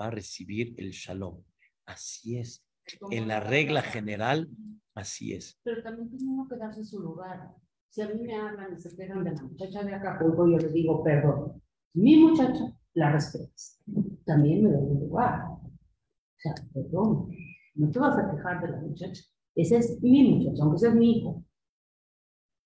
[0.00, 1.42] Va a recibir el shalom.
[1.84, 2.64] Así es.
[3.10, 4.48] En la regla general,
[4.94, 5.58] así es.
[5.64, 7.50] Pero también tiene uno que darse su lugar.
[7.88, 10.72] Si a mí me hablan y se quejan de la muchacha de Acapulco, yo les
[10.72, 11.60] digo, perdón,
[11.92, 13.80] mi muchacha la respetas.
[14.24, 15.42] También me doy un lugar.
[15.50, 17.28] O sea, perdón,
[17.74, 19.22] no te vas a quejar de la muchacha.
[19.54, 21.44] Ese es mi muchacha, aunque sea mi hijo.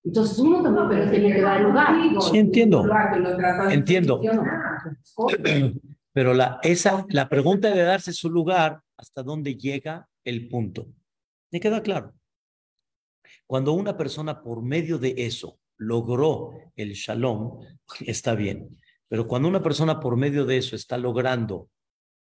[0.03, 1.95] Entonces uno también pero tiene que dar lugar.
[2.21, 2.85] Sí, entiendo.
[3.69, 4.21] Entiendo.
[4.21, 5.81] Entiendo.
[6.13, 10.87] Pero la, esa, la pregunta de darse su lugar, ¿hasta dónde llega el punto?
[11.51, 12.13] ¿Me queda claro?
[13.45, 17.59] Cuando una persona por medio de eso logró el shalom,
[17.99, 18.77] está bien.
[19.07, 21.69] Pero cuando una persona por medio de eso está logrando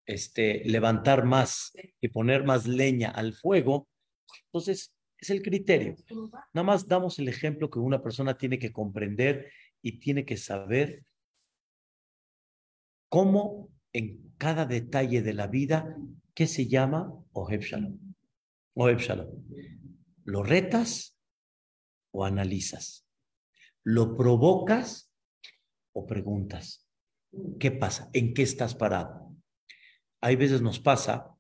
[0.07, 3.89] este, levantar más y poner más leña al fuego,
[4.47, 5.97] entonces es el criterio.
[6.53, 11.05] Nada más damos el ejemplo que una persona tiene que comprender y tiene que saber
[13.09, 15.97] cómo en cada detalle de la vida,
[16.35, 17.99] ¿qué se llama Oheb Shalom?
[18.75, 19.29] Oheb Shalom.
[20.25, 21.17] ¿Lo retas
[22.11, 23.07] o analizas?
[23.85, 25.12] ¿Lo provocas
[25.93, 26.87] o preguntas?
[27.59, 28.11] ¿Qué pasa?
[28.13, 29.35] ¿En qué estás parado?
[30.21, 31.35] Hay veces nos pasa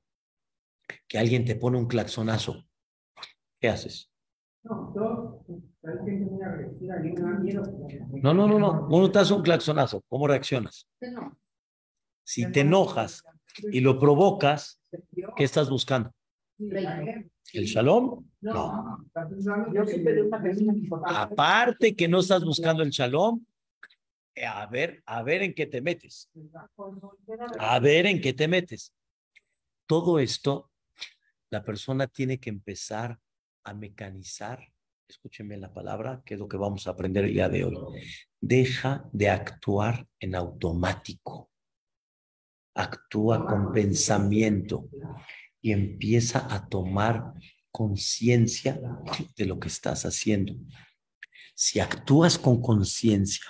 [1.06, 2.64] que alguien te pone un claxonazo.
[3.60, 4.10] ¿Qué haces?
[4.64, 5.44] No, yo.
[8.22, 8.86] No, no, no, no.
[8.88, 10.02] Uno te hace un claxonazo.
[10.08, 10.88] ¿Cómo reaccionas?
[12.24, 13.24] Si te enojas
[13.70, 14.80] y lo provocas,
[15.36, 16.12] ¿qué estás buscando?
[16.58, 18.24] ¿El shalom?
[18.40, 18.98] No.
[21.04, 23.44] Aparte que no estás buscando el shalom,
[24.36, 26.30] a ver, a ver en qué te metes.
[27.58, 28.94] A ver en qué te metes.
[29.86, 30.70] Todo esto,
[31.50, 33.18] la persona tiene que empezar
[33.64, 34.66] a mecanizar.
[35.08, 37.76] Escúchenme la palabra, que es lo que vamos a aprender el día de hoy.
[38.40, 41.50] Deja de actuar en automático.
[42.74, 44.88] Actúa con pensamiento
[45.60, 47.34] y empieza a tomar
[47.70, 48.80] conciencia
[49.36, 50.54] de lo que estás haciendo.
[51.54, 53.44] Si actúas con conciencia,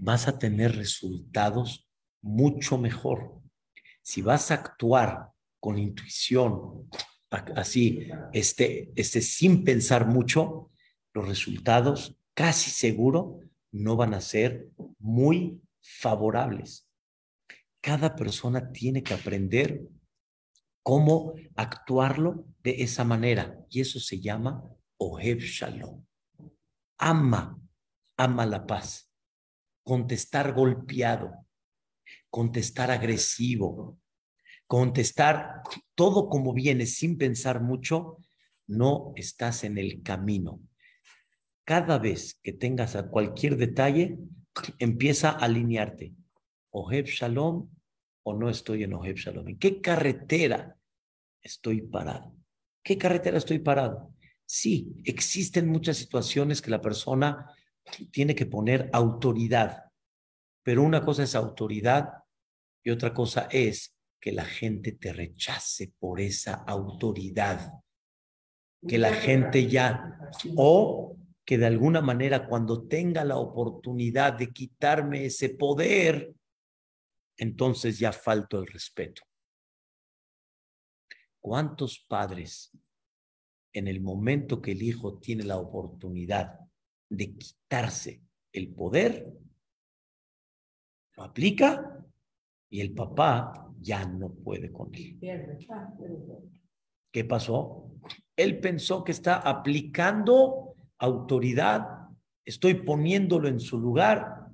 [0.00, 1.86] vas a tener resultados
[2.22, 3.40] mucho mejor.
[4.02, 6.88] Si vas a actuar con intuición,
[7.54, 10.70] así, este, este, sin pensar mucho,
[11.12, 13.40] los resultados casi seguro
[13.72, 16.88] no van a ser muy favorables.
[17.82, 19.82] Cada persona tiene que aprender
[20.82, 24.64] cómo actuarlo de esa manera y eso se llama
[24.96, 26.04] Oheb Shalom.
[26.98, 27.58] Ama,
[28.16, 29.09] ama la paz.
[29.90, 31.48] Contestar golpeado,
[32.30, 33.98] contestar agresivo,
[34.68, 35.62] contestar
[35.96, 38.18] todo como viene sin pensar mucho,
[38.68, 40.60] no estás en el camino.
[41.64, 44.16] Cada vez que tengas a cualquier detalle,
[44.78, 46.14] empieza a alinearte.
[46.70, 47.68] Ojeb Shalom
[48.22, 49.48] o no estoy en Ojeb Shalom.
[49.48, 50.76] ¿En qué carretera
[51.42, 52.32] estoy parado?
[52.84, 54.14] ¿Qué carretera estoy parado?
[54.46, 57.52] Sí, existen muchas situaciones que la persona
[58.10, 59.84] tiene que poner autoridad,
[60.62, 62.10] pero una cosa es autoridad
[62.84, 67.72] y otra cosa es que la gente te rechace por esa autoridad,
[68.86, 75.24] que la gente ya, o que de alguna manera cuando tenga la oportunidad de quitarme
[75.24, 76.34] ese poder,
[77.36, 79.22] entonces ya falto el respeto.
[81.40, 82.70] ¿Cuántos padres
[83.72, 86.69] en el momento que el hijo tiene la oportunidad
[87.10, 89.30] de quitarse el poder,
[91.16, 92.02] lo aplica
[92.70, 95.18] y el papá ya no puede con él.
[97.12, 97.90] ¿Qué pasó?
[98.36, 102.08] Él pensó que está aplicando autoridad,
[102.44, 104.46] estoy poniéndolo en su lugar,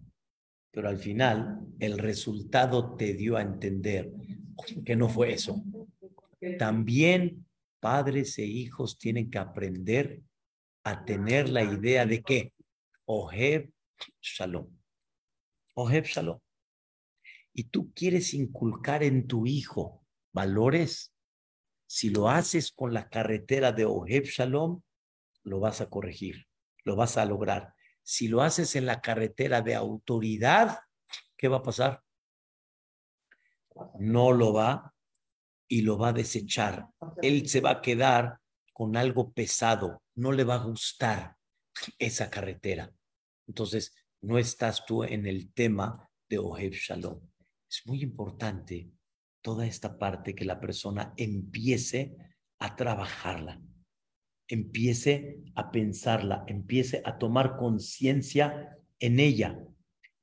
[0.71, 4.13] pero al final el resultado te dio a entender
[4.85, 5.63] que no fue eso.
[6.59, 7.47] También
[7.81, 10.23] padres e hijos tienen que aprender
[10.87, 12.53] a tener la idea de que
[13.07, 13.71] Oheb
[14.21, 14.69] Shalom.
[15.75, 16.39] Oheb Shalom
[17.59, 21.15] y tú quieres inculcar en tu hijo valores,
[21.87, 24.83] si lo haces con la carretera de Oheb Shalom,
[25.43, 26.47] lo vas a corregir,
[26.85, 27.75] lo vas a lograr.
[28.03, 30.81] Si lo haces en la carretera de autoridad,
[31.39, 32.03] ¿qué va a pasar?
[33.99, 34.95] No lo va
[35.67, 36.89] y lo va a desechar.
[37.23, 38.39] Él se va a quedar
[38.77, 41.37] con algo pesado, no le va a gustar
[41.99, 42.93] esa carretera.
[43.47, 47.21] Entonces, no estás tú en el tema de Oheb Shalom
[47.69, 48.91] es muy importante
[49.43, 52.17] toda esta parte que la persona empiece
[52.59, 53.61] a trabajarla,
[54.49, 59.59] empiece a pensarla, empiece a tomar conciencia en ella.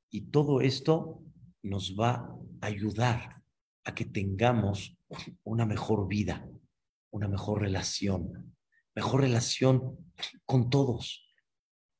[0.09, 1.23] Y todo esto
[1.61, 3.43] nos va a ayudar
[3.85, 4.97] a que tengamos
[5.43, 6.49] una mejor vida,
[7.13, 8.55] una mejor relación,
[8.95, 10.13] mejor relación
[10.45, 11.31] con todos,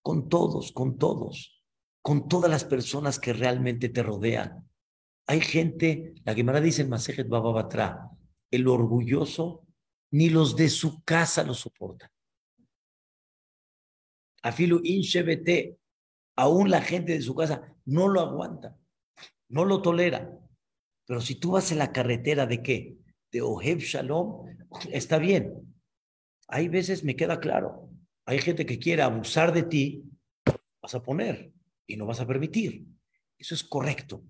[0.02, 1.64] con todos, con todos,
[2.02, 4.68] con todas las personas que realmente te rodean.
[5.28, 8.10] Hay gente, la Gemara dice en Masejet Bababatra,
[8.50, 9.66] el orgulloso
[10.12, 12.10] ni los de su casa lo soportan.
[14.42, 15.78] Afilu inshebete,
[16.36, 18.76] aún la gente de su casa no lo aguanta,
[19.50, 20.38] no lo tolera.
[21.06, 22.98] Pero si tú vas en la carretera de qué?
[23.32, 24.48] De Oheb Shalom,
[24.92, 25.54] está bien.
[26.48, 27.90] Hay veces me queda claro,
[28.26, 30.04] hay gente que quiere abusar de ti,
[30.82, 31.52] vas a poner
[31.88, 32.86] y no vas a permitir.
[33.38, 34.24] Eso es correcto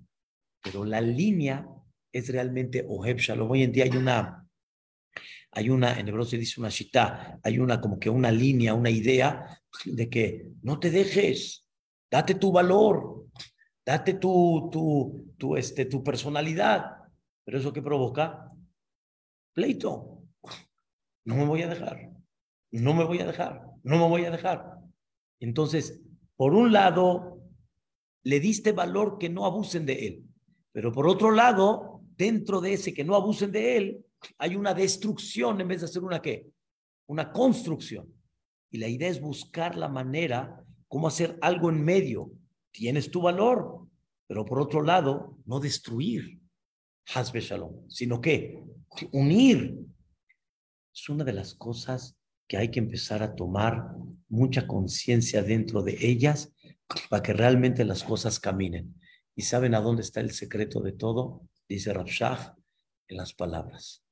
[0.64, 1.68] pero la línea
[2.12, 3.52] es realmente Oheb Shalom.
[3.52, 4.48] Hoy en día hay una,
[5.52, 8.90] hay una, en hebreo se dice una shita, hay una como que una línea, una
[8.90, 11.68] idea de que no te dejes,
[12.10, 13.28] date tu valor,
[13.86, 16.86] date tu, tu, tu, este, tu personalidad.
[17.44, 18.50] Pero eso que provoca
[19.54, 20.23] pleito.
[21.26, 22.12] No me voy a dejar,
[22.72, 24.80] no me voy a dejar, no me voy a dejar.
[25.40, 26.02] Entonces,
[26.36, 27.42] por un lado,
[28.24, 30.24] le diste valor que no abusen de él.
[30.72, 34.06] Pero por otro lado, dentro de ese que no abusen de él,
[34.38, 36.48] hay una destrucción en vez de hacer una qué?
[37.08, 38.08] Una construcción.
[38.72, 42.32] Y la idea es buscar la manera cómo hacer algo en medio.
[42.72, 43.88] Tienes tu valor,
[44.28, 46.40] pero por otro lado, no destruir
[47.14, 48.64] Hasbe Shalom, sino que
[49.12, 49.78] unir.
[50.94, 53.96] Es una de las cosas que hay que empezar a tomar
[54.30, 56.54] mucha conciencia dentro de ellas
[57.10, 58.94] para que realmente las cosas caminen.
[59.36, 61.42] ¿Y saben a dónde está el secreto de todo?
[61.68, 62.56] Dice Rabshah,
[63.08, 64.04] en las palabras.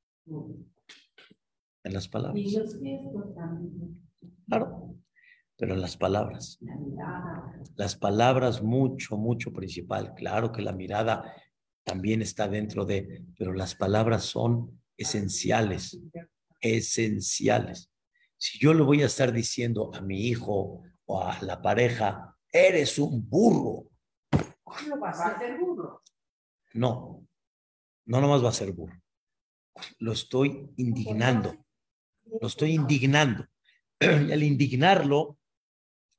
[1.83, 2.43] En las palabras.
[4.47, 4.95] Claro,
[5.57, 6.59] pero en las palabras.
[7.75, 10.15] Las palabras mucho, mucho principal.
[10.15, 11.31] Claro que la mirada
[11.83, 15.99] también está dentro de, pero las palabras son esenciales,
[16.61, 17.91] esenciales.
[18.37, 22.97] Si yo le voy a estar diciendo a mi hijo o a la pareja, eres
[22.97, 23.91] un burro,
[24.87, 26.01] no va a ser burro.
[26.73, 27.27] No,
[28.05, 28.95] no nomás va a ser burro.
[29.99, 31.55] Lo estoy indignando.
[32.39, 33.47] lo estoy indignando.
[33.99, 35.37] Al indignarlo,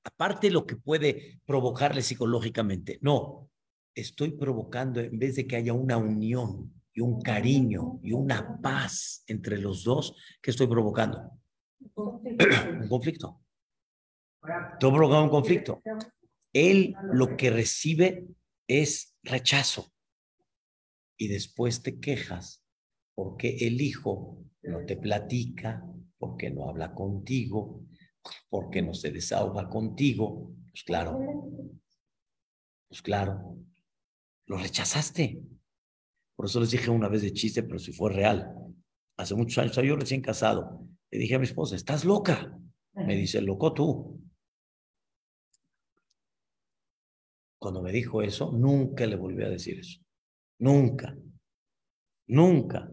[0.05, 3.51] aparte lo que puede provocarle psicológicamente, no,
[3.95, 9.24] estoy provocando, en vez de que haya una unión y un cariño y una paz
[9.26, 11.30] entre los dos, ¿qué estoy provocando?
[11.97, 13.40] un conflicto.
[14.72, 15.82] Estoy provocando un conflicto.
[16.53, 18.26] Él lo que recibe
[18.66, 19.93] es rechazo.
[21.16, 22.64] Y después te quejas
[23.14, 25.84] porque el hijo no te platica,
[26.18, 27.84] porque no habla contigo,
[28.49, 30.53] porque no se desahoga contigo.
[30.70, 31.18] Pues claro,
[32.88, 33.57] pues claro,
[34.47, 35.43] lo rechazaste.
[36.43, 38.53] Por eso les dije una vez de chiste, pero si fue real.
[39.16, 42.59] Hace muchos años, yo recién casado, le dije a mi esposa, ¿estás loca?
[42.95, 44.20] Me dice, loco tú.
[47.61, 50.01] Cuando me dijo eso, nunca le volví a decir eso.
[50.59, 51.16] Nunca.
[52.26, 52.90] Nunca.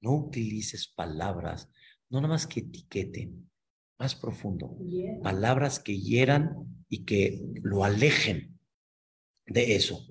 [0.00, 1.70] No utilices palabras,
[2.08, 3.50] no nada más que etiqueten,
[3.98, 4.78] más profundo.
[5.22, 8.58] Palabras que hieran y que lo alejen
[9.44, 10.06] de eso.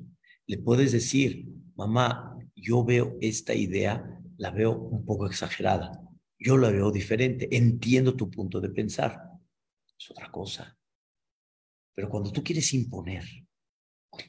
[0.46, 5.92] Le puedes decir, mamá, yo veo esta idea, la veo un poco exagerada.
[6.40, 7.48] Yo la veo diferente.
[7.56, 9.22] Entiendo tu punto de pensar.
[9.98, 10.78] Es otra cosa.
[11.96, 13.24] Pero cuando tú quieres imponer,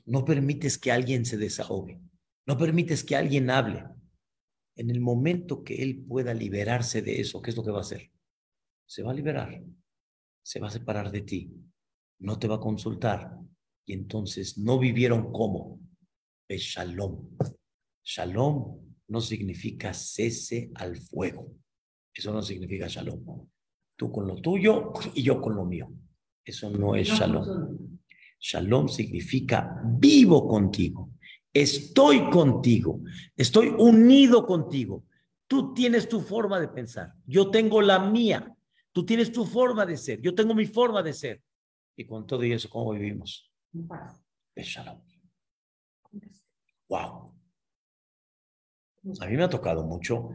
[0.07, 2.01] no permites que alguien se desahogue,
[2.47, 3.85] no permites que alguien hable,
[4.76, 7.83] en el momento que él pueda liberarse de eso, ¿qué es lo que va a
[7.83, 8.11] hacer?
[8.87, 9.62] Se va a liberar,
[10.43, 11.53] se va a separar de ti,
[12.20, 13.39] no te va a consultar
[13.85, 15.81] y entonces no vivieron como
[16.49, 17.37] es shalom.
[18.09, 21.54] Shalom no significa cese al fuego.
[22.11, 23.46] Eso no significa shalom.
[23.96, 25.92] Tú con lo tuyo y yo con lo mío.
[26.42, 27.98] Eso no es shalom.
[28.40, 31.11] Shalom significa vivo contigo.
[31.52, 33.02] Estoy contigo,
[33.36, 35.04] estoy unido contigo.
[35.46, 38.54] Tú tienes tu forma de pensar, yo tengo la mía.
[38.90, 41.42] Tú tienes tu forma de ser, yo tengo mi forma de ser.
[41.94, 43.52] Y con todo eso, ¿cómo vivimos?
[44.54, 44.98] Es shalom.
[46.88, 47.38] Wow.
[49.20, 50.30] A mí me ha tocado mucho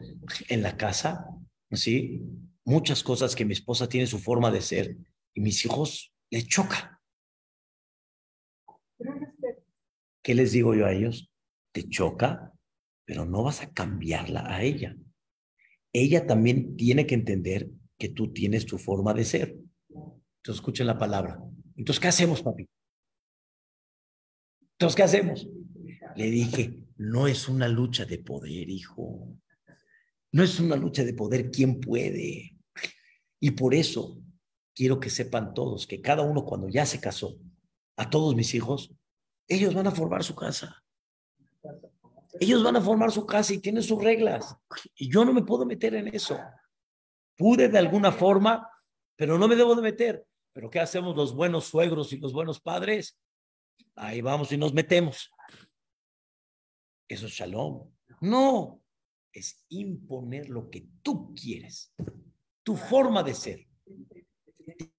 [0.48, 1.26] en la casa,
[1.70, 2.22] ¿sí?
[2.64, 4.96] Muchas cosas que mi esposa tiene su forma de ser
[5.34, 6.90] y mis hijos le chocan.
[10.22, 11.30] ¿Qué les digo yo a ellos?
[11.72, 12.52] Te choca,
[13.04, 14.96] pero no vas a cambiarla a ella.
[15.92, 19.56] Ella también tiene que entender que tú tienes tu forma de ser.
[19.90, 21.38] Entonces escuchen la palabra.
[21.76, 22.68] Entonces, ¿qué hacemos, papi?
[24.72, 25.48] Entonces, ¿qué hacemos?
[26.16, 29.28] Le dije, no es una lucha de poder, hijo.
[30.32, 32.56] No es una lucha de poder, ¿quién puede?
[33.40, 34.20] Y por eso
[34.74, 37.38] quiero que sepan todos que cada uno cuando ya se casó,
[37.96, 38.92] a todos mis hijos,
[39.46, 40.82] ellos van a formar su casa.
[42.40, 44.56] Ellos van a formar su casa y tienen sus reglas.
[44.96, 46.38] Y yo no me puedo meter en eso.
[47.36, 48.68] Pude de alguna forma,
[49.16, 50.26] pero no me debo de meter.
[50.52, 53.18] Pero ¿qué hacemos los buenos suegros y los buenos padres?
[53.94, 55.30] Ahí vamos y nos metemos.
[57.08, 57.90] Eso es shalom.
[58.20, 58.82] No,
[59.32, 61.92] es imponer lo que tú quieres,
[62.62, 63.66] tu forma de ser.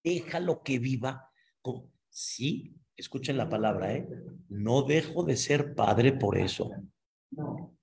[0.04, 1.32] Déjalo que viva.
[2.10, 4.08] Sí, escuchen la palabra, ¿eh?
[4.50, 6.70] No dejo de ser padre por eso.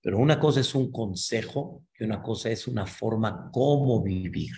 [0.00, 4.54] Pero una cosa es un consejo y una cosa es una forma cómo vivir.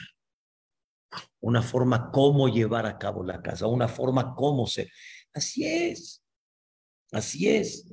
[1.40, 4.90] Una forma cómo llevar a cabo la casa, una forma cómo ser.
[5.32, 6.22] Así es.
[7.12, 7.92] Así es.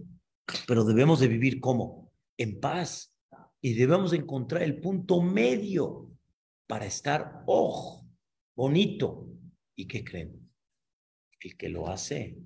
[0.67, 3.13] Pero debemos de vivir como en paz
[3.61, 6.11] y debemos encontrar el punto medio
[6.67, 8.07] para estar, ojo,
[8.55, 9.27] bonito.
[9.75, 10.41] ¿Y qué creen?
[11.43, 12.37] el que lo hace,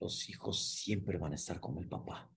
[0.00, 2.30] los hijos siempre van a estar con el papá.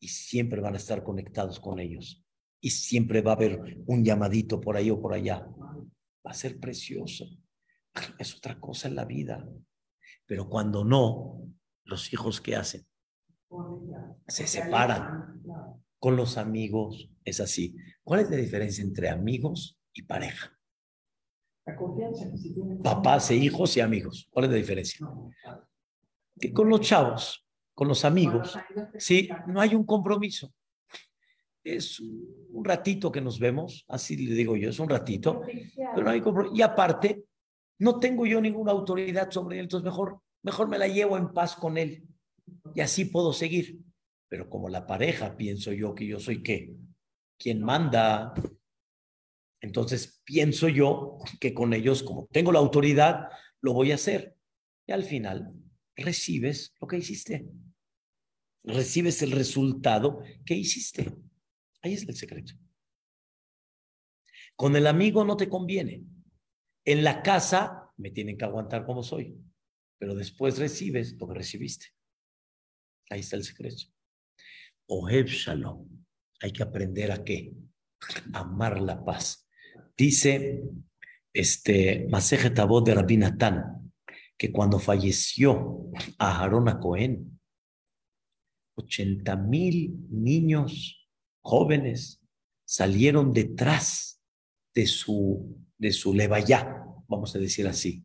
[0.00, 2.24] Y siempre van a estar conectados con ellos.
[2.60, 5.46] Y siempre va a haber un llamadito por ahí o por allá.
[6.26, 7.26] Va a ser precioso.
[8.18, 9.46] Es otra cosa en la vida.
[10.26, 11.46] Pero cuando no,
[11.84, 12.86] los hijos ¿qué hacen?
[14.26, 15.42] Se separan.
[15.98, 17.74] Con los amigos es así.
[18.02, 20.52] ¿Cuál es la diferencia entre amigos y pareja?
[22.82, 24.28] Papás e hijos y amigos.
[24.30, 25.06] ¿Cuál es la diferencia?
[26.38, 28.58] Que con los chavos, con los amigos,
[28.98, 30.52] sí, no hay un compromiso.
[31.62, 35.40] Es un ratito que nos vemos, así le digo yo, es un ratito,
[35.94, 36.54] pero no hay compromiso.
[36.54, 37.24] Y aparte,
[37.78, 41.56] no tengo yo ninguna autoridad sobre él, entonces mejor, mejor me la llevo en paz
[41.56, 42.06] con él
[42.74, 43.80] y así puedo seguir.
[44.28, 46.74] Pero como la pareja, pienso yo que yo soy qué?
[47.38, 48.34] Quien manda,
[49.64, 53.28] entonces pienso yo que con ellos, como tengo la autoridad,
[53.62, 54.36] lo voy a hacer.
[54.86, 55.54] Y al final
[55.96, 57.48] recibes lo que hiciste.
[58.62, 61.10] Recibes el resultado que hiciste.
[61.80, 62.52] Ahí es el secreto.
[64.56, 66.04] Con el amigo no te conviene.
[66.84, 69.34] En la casa me tienen que aguantar como soy,
[69.98, 71.93] pero después recibes lo que recibiste.
[73.10, 73.84] Ahí está el secreto.
[74.86, 75.88] Oheb Shalom.
[76.40, 77.52] Hay que aprender a qué?
[78.32, 79.48] Amar la paz.
[79.96, 80.62] Dice
[81.32, 83.92] este Maseje Tabot de Rabbi Natán
[84.36, 87.40] que cuando falleció a Aarón a Cohen,
[88.76, 91.08] 80 mil niños
[91.40, 92.20] jóvenes
[92.66, 94.20] salieron detrás
[94.74, 98.04] de su, de su levayá, vamos a decir así.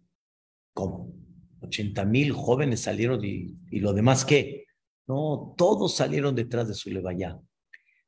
[0.74, 1.14] ¿Cómo?
[1.62, 4.66] 80 mil jóvenes salieron y, y lo demás qué?
[5.10, 7.36] No, todos salieron detrás de su levayá.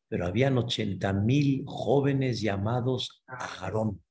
[0.07, 4.03] Pero habían 80 mil jóvenes llamados Aarón,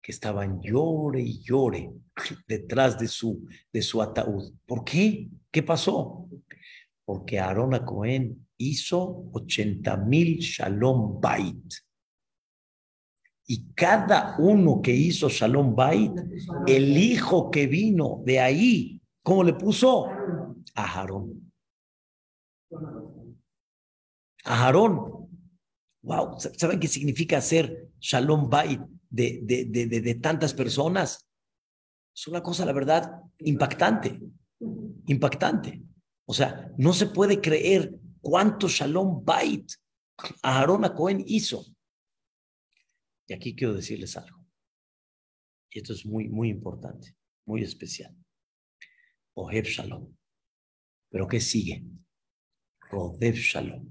[0.00, 1.90] que estaban llore y llore
[2.46, 4.54] detrás de su, de su ataúd.
[4.64, 5.28] ¿Por qué?
[5.50, 6.28] ¿Qué pasó?
[7.04, 11.74] Porque Aarón a Cohen hizo 80 mil Shalom Bait.
[13.48, 16.12] Y cada uno que hizo Shalom Bait,
[16.68, 20.08] el hijo que vino de ahí, ¿cómo le puso?
[20.76, 21.52] Aarón.
[24.44, 25.28] Aarón.
[26.02, 31.26] Wow, ¿saben qué significa hacer Shalom Bait de, de, de, de, de tantas personas?
[32.14, 34.20] Es una cosa, la verdad, impactante.
[35.06, 35.82] Impactante.
[36.26, 39.72] O sea, no se puede creer cuánto Shalom Bait
[40.42, 41.64] Aarón a Cohen hizo.
[43.26, 44.44] Y aquí quiero decirles algo.
[45.70, 48.16] Y esto es muy, muy importante, muy especial.
[49.34, 50.14] Oheb Shalom.
[51.16, 51.82] Pero ¿qué sigue?
[52.90, 53.90] Rodev Shalom.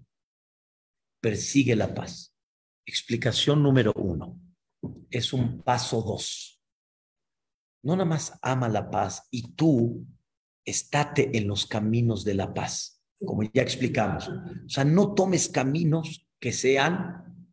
[1.19, 2.36] Persigue la paz.
[2.86, 4.39] Explicación número uno.
[5.09, 6.61] Es un paso dos.
[7.84, 10.05] No nada más ama la paz y tú
[10.63, 14.30] estate en los caminos de la paz, como ya explicamos.
[14.30, 17.49] O sea, no tomes caminos que sean,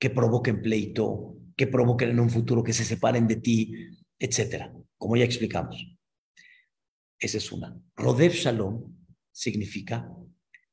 [0.00, 3.74] que provoquen pleito, que provoquen en un futuro que se separen de ti,
[4.18, 5.98] etcétera, como ya explicamos.
[7.20, 7.78] Esa es una.
[7.94, 8.91] Rodev Shalom
[9.32, 10.08] significa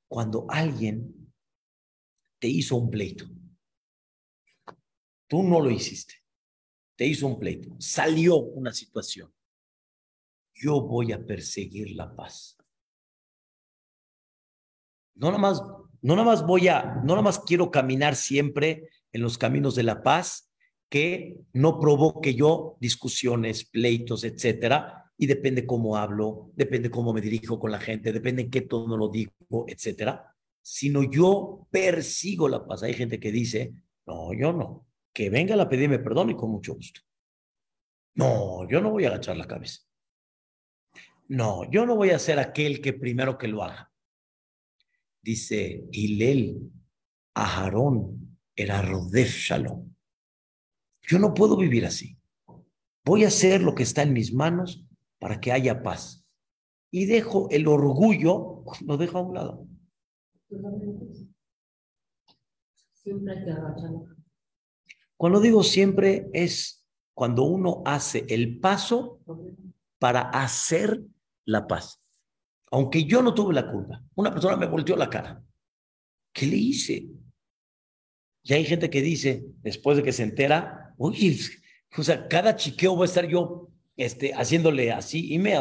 [0.08, 1.34] cuando alguien
[2.38, 3.26] te hizo un pleito.
[5.28, 6.16] Tú no lo hiciste.
[6.96, 7.76] Te hizo un pleito.
[7.80, 9.34] Salió una situación
[10.60, 12.58] yo voy a perseguir la paz.
[15.16, 15.62] No nada más,
[16.02, 19.84] no nada más voy a, no nada más quiero caminar siempre en los caminos de
[19.84, 20.52] la paz
[20.90, 27.60] que no provoque yo discusiones, pleitos, etcétera, y depende cómo hablo, depende cómo me dirijo
[27.60, 32.84] con la gente, depende en qué tono lo digo, etcétera, sino yo persigo la paz.
[32.84, 33.74] Hay gente que dice,
[34.06, 37.02] no, yo no, que venga a pedirme perdón y con mucho gusto.
[38.16, 39.82] No, yo no voy a agachar la cabeza.
[41.28, 43.92] No, yo no voy a ser aquel que primero que lo haga.
[45.22, 46.72] Dice Hilel,
[47.34, 49.94] Aharón era Rodef Shalom.
[51.02, 52.18] Yo no puedo vivir así.
[53.04, 54.86] Voy a hacer lo que está en mis manos
[55.20, 56.26] para que haya paz.
[56.92, 59.68] Y dejo el orgullo, lo dejo a un lado.
[62.94, 63.36] Siempre.
[65.16, 69.20] Cuando digo siempre es cuando uno hace el paso
[70.00, 71.04] para hacer
[71.46, 72.02] la paz.
[72.72, 75.44] Aunque yo no tuve la culpa, una persona me volteó la cara.
[76.32, 77.10] ¿Qué le hice?
[78.44, 81.38] Y hay gente que dice, después de que se entera, oye,
[81.98, 85.56] o sea, cada chiqueo voy a estar yo este, haciéndole así y me,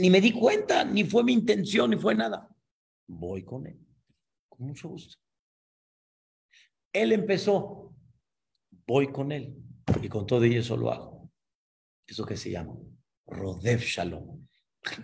[0.00, 2.48] ni me di cuenta, ni fue mi intención, ni fue nada.
[3.06, 3.78] Voy con él,
[4.48, 5.16] con mucho gusto.
[6.92, 7.94] Él empezó,
[8.86, 9.56] voy con él,
[10.02, 11.30] y con todo ello eso lo hago.
[12.04, 12.76] Eso que se llama
[13.26, 14.44] Rodev Shalom.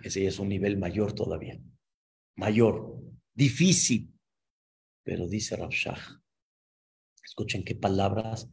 [0.03, 1.57] Ese es un nivel mayor todavía.
[2.35, 3.01] Mayor,
[3.33, 4.13] difícil.
[5.03, 6.21] Pero dice Rabshah.
[7.23, 8.49] Escuchen qué palabras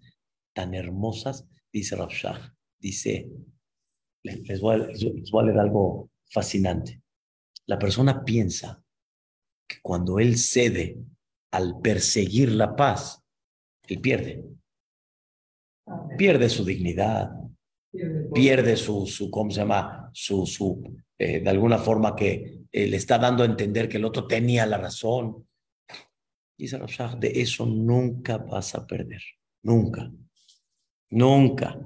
[0.53, 2.55] tan hermosas dice Rabshah.
[2.81, 3.29] Dice,
[4.23, 4.77] les a,
[5.43, 7.03] leer algo fascinante.
[7.67, 8.83] La persona piensa
[9.69, 10.99] que cuando él cede
[11.53, 13.23] al perseguir la paz,
[13.87, 14.45] él pierde.
[16.17, 17.31] Pierde su dignidad,
[18.33, 20.11] pierde su, su ¿cómo se llama?
[20.13, 20.83] Su, su
[21.19, 24.65] eh, de alguna forma que eh, le está dando a entender que el otro tenía
[24.67, 25.47] la razón.
[26.59, 29.23] Rashad, de eso nunca vas a perder,
[29.63, 30.13] nunca,
[31.11, 31.79] nunca.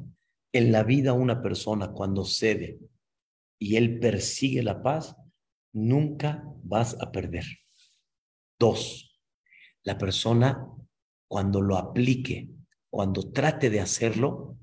[0.55, 2.79] En la vida una persona cuando cede
[3.59, 5.17] y él persigue la paz,
[5.73, 7.45] nunca vas a perder.
[8.57, 9.21] Dos,
[9.83, 10.65] la persona
[11.27, 12.51] cuando lo aplique,
[12.89, 14.57] cuando trate de hacerlo,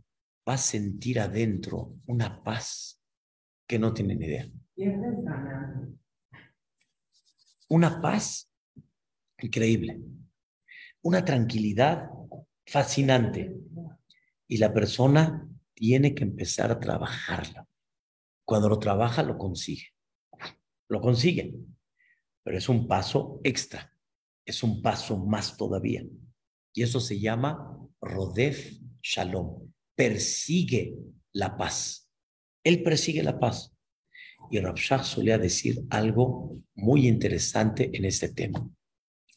[0.48, 3.04] va a sentir adentro una paz
[3.68, 4.50] que no tienen idea.
[7.68, 8.50] Una paz
[9.39, 10.00] increíble,
[11.02, 12.10] una tranquilidad
[12.66, 13.54] fascinante.
[14.48, 15.51] Y la persona
[15.82, 17.68] tiene que empezar a trabajarla.
[18.46, 19.88] Cuando lo trabaja, lo consigue.
[20.88, 21.56] Lo consigue.
[22.44, 23.92] Pero es un paso extra.
[24.46, 26.04] Es un paso más todavía.
[26.72, 29.74] Y eso se llama Rodef Shalom.
[29.96, 30.94] Persigue
[31.34, 32.08] la paz.
[32.64, 33.76] Él persigue la paz.
[34.52, 38.70] Y Rabshah solía decir algo muy interesante en este tema.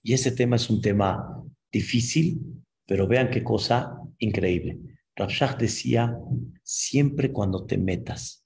[0.02, 1.42] Y ese tema es un tema
[1.72, 2.38] difícil,
[2.84, 4.93] pero vean qué cosa increíble.
[5.16, 6.18] Rabshah decía,
[6.62, 8.44] siempre cuando te metas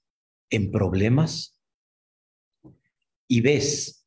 [0.49, 1.59] en problemas
[3.27, 4.05] y ves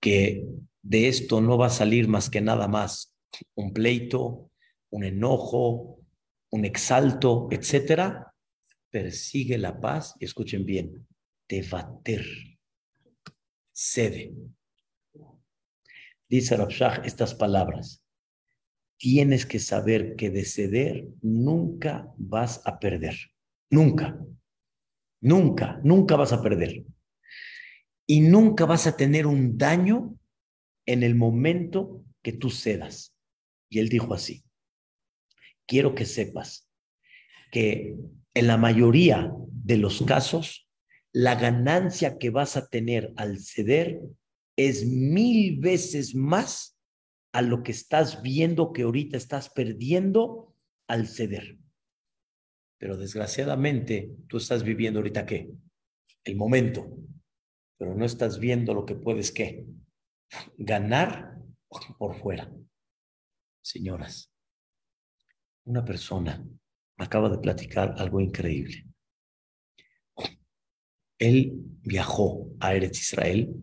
[0.00, 0.44] que
[0.82, 3.14] de esto no va a salir más que nada más
[3.54, 4.50] un pleito,
[4.90, 6.00] un enojo,
[6.50, 8.34] un exalto, etcétera,
[8.90, 11.06] persigue la paz y escuchen bien,
[11.46, 12.24] tevater,
[13.72, 14.34] cede.
[16.28, 18.01] Dice Rabshah estas palabras.
[19.02, 23.16] Tienes que saber que de ceder nunca vas a perder.
[23.68, 24.16] Nunca.
[25.20, 26.84] Nunca, nunca vas a perder.
[28.06, 30.16] Y nunca vas a tener un daño
[30.86, 33.12] en el momento que tú cedas.
[33.68, 34.44] Y él dijo así,
[35.66, 36.70] quiero que sepas
[37.50, 37.96] que
[38.34, 40.68] en la mayoría de los casos,
[41.12, 44.00] la ganancia que vas a tener al ceder
[44.54, 46.71] es mil veces más
[47.32, 50.54] a lo que estás viendo que ahorita estás perdiendo
[50.86, 51.58] al ceder.
[52.78, 55.50] Pero desgraciadamente tú estás viviendo ahorita qué?
[56.24, 56.98] El momento,
[57.78, 59.66] pero no estás viendo lo que puedes qué?
[60.56, 61.36] Ganar
[61.98, 62.52] por fuera.
[63.62, 64.32] Señoras,
[65.64, 66.44] una persona
[66.98, 68.86] acaba de platicar algo increíble.
[71.18, 71.52] Él
[71.82, 73.54] viajó a Eretz Israel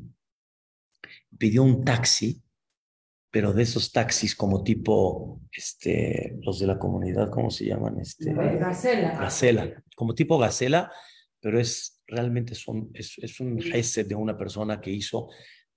[1.38, 2.42] pidió un taxi,
[3.32, 8.00] pero de esos taxis como tipo, este, los de la comunidad, ¿cómo se llaman?
[8.00, 9.20] Este, Gacela.
[9.20, 10.92] Gacela, como tipo Gacela,
[11.40, 15.30] pero es realmente son, es, es un jefe de una persona que hizo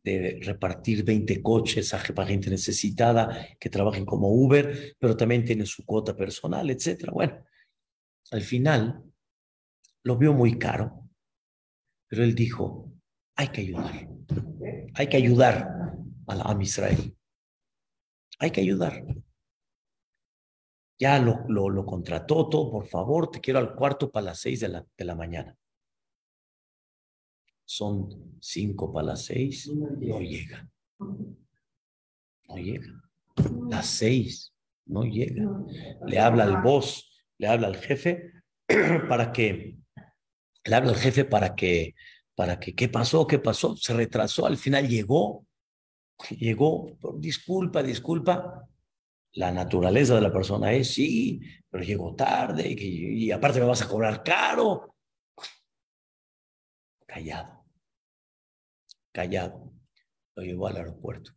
[0.05, 5.84] de repartir 20 coches a gente necesitada que trabajen como Uber, pero también tiene su
[5.84, 7.12] cuota personal, etcétera.
[7.12, 7.44] Bueno,
[8.32, 9.03] al final
[10.03, 11.09] lo vio muy caro,
[12.09, 12.92] pero él dijo,
[13.36, 14.09] hay que ayudar.
[14.94, 15.68] Hay que ayudar
[16.26, 17.16] a la Am Israel.
[18.43, 19.05] Hay que ayudar.
[20.99, 24.68] Ya lo, lo, contrató todo, por favor, te quiero al cuarto para las seis de
[24.68, 25.57] la, de la mañana.
[27.64, 30.68] Son cinco para las seis, no llega.
[30.99, 33.01] No llega.
[33.70, 34.53] Las seis,
[34.86, 35.49] no llega.
[36.05, 38.32] Le habla al boss, le habla al jefe
[39.09, 39.78] para que,
[40.64, 41.95] le habla al jefe para que
[42.34, 43.24] para que, ¿qué pasó?
[43.24, 43.76] ¿Qué pasó?
[43.76, 45.47] Se retrasó, al final llegó,
[46.30, 48.68] llegó, disculpa, disculpa.
[49.34, 53.88] La naturaleza de la persona es, sí, pero llegó tarde y, aparte me vas a
[53.88, 54.94] cobrar caro.
[57.06, 57.64] Callado,
[59.10, 59.72] callado.
[60.34, 61.32] Lo llevó al aeropuerto.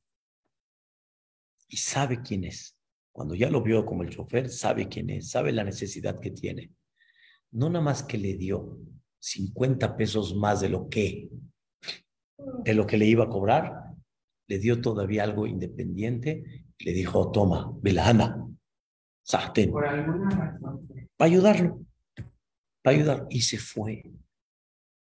[1.67, 2.77] Y sabe quién es.
[3.11, 6.71] Cuando ya lo vio como el chofer, sabe quién es, sabe la necesidad que tiene.
[7.51, 8.77] No nada más que le dio,
[9.19, 11.29] 50 pesos más de lo que
[12.38, 13.84] de lo que le iba a cobrar,
[14.47, 18.47] le dio todavía algo independiente y le dijo, toma, Belahana,
[19.23, 19.71] sartén.
[19.71, 20.87] Por alguna razón.
[21.17, 21.79] Para ayudarlo,
[22.81, 23.27] para ayudar.
[23.29, 24.03] Y se fue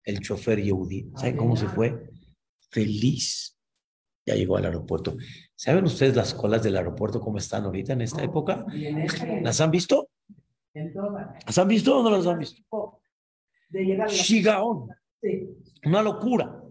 [0.03, 1.11] el chofer Yehudi.
[1.15, 2.09] ¿Saben cómo se fue?
[2.69, 3.57] Feliz.
[4.25, 5.17] Ya llegó al aeropuerto.
[5.55, 8.65] ¿Saben ustedes las colas del aeropuerto cómo están ahorita en esta época?
[9.41, 10.09] ¿Las han visto?
[10.73, 12.63] ¿Las han visto o no las han visto?
[14.07, 14.89] Shigaón.
[15.85, 16.61] Una locura.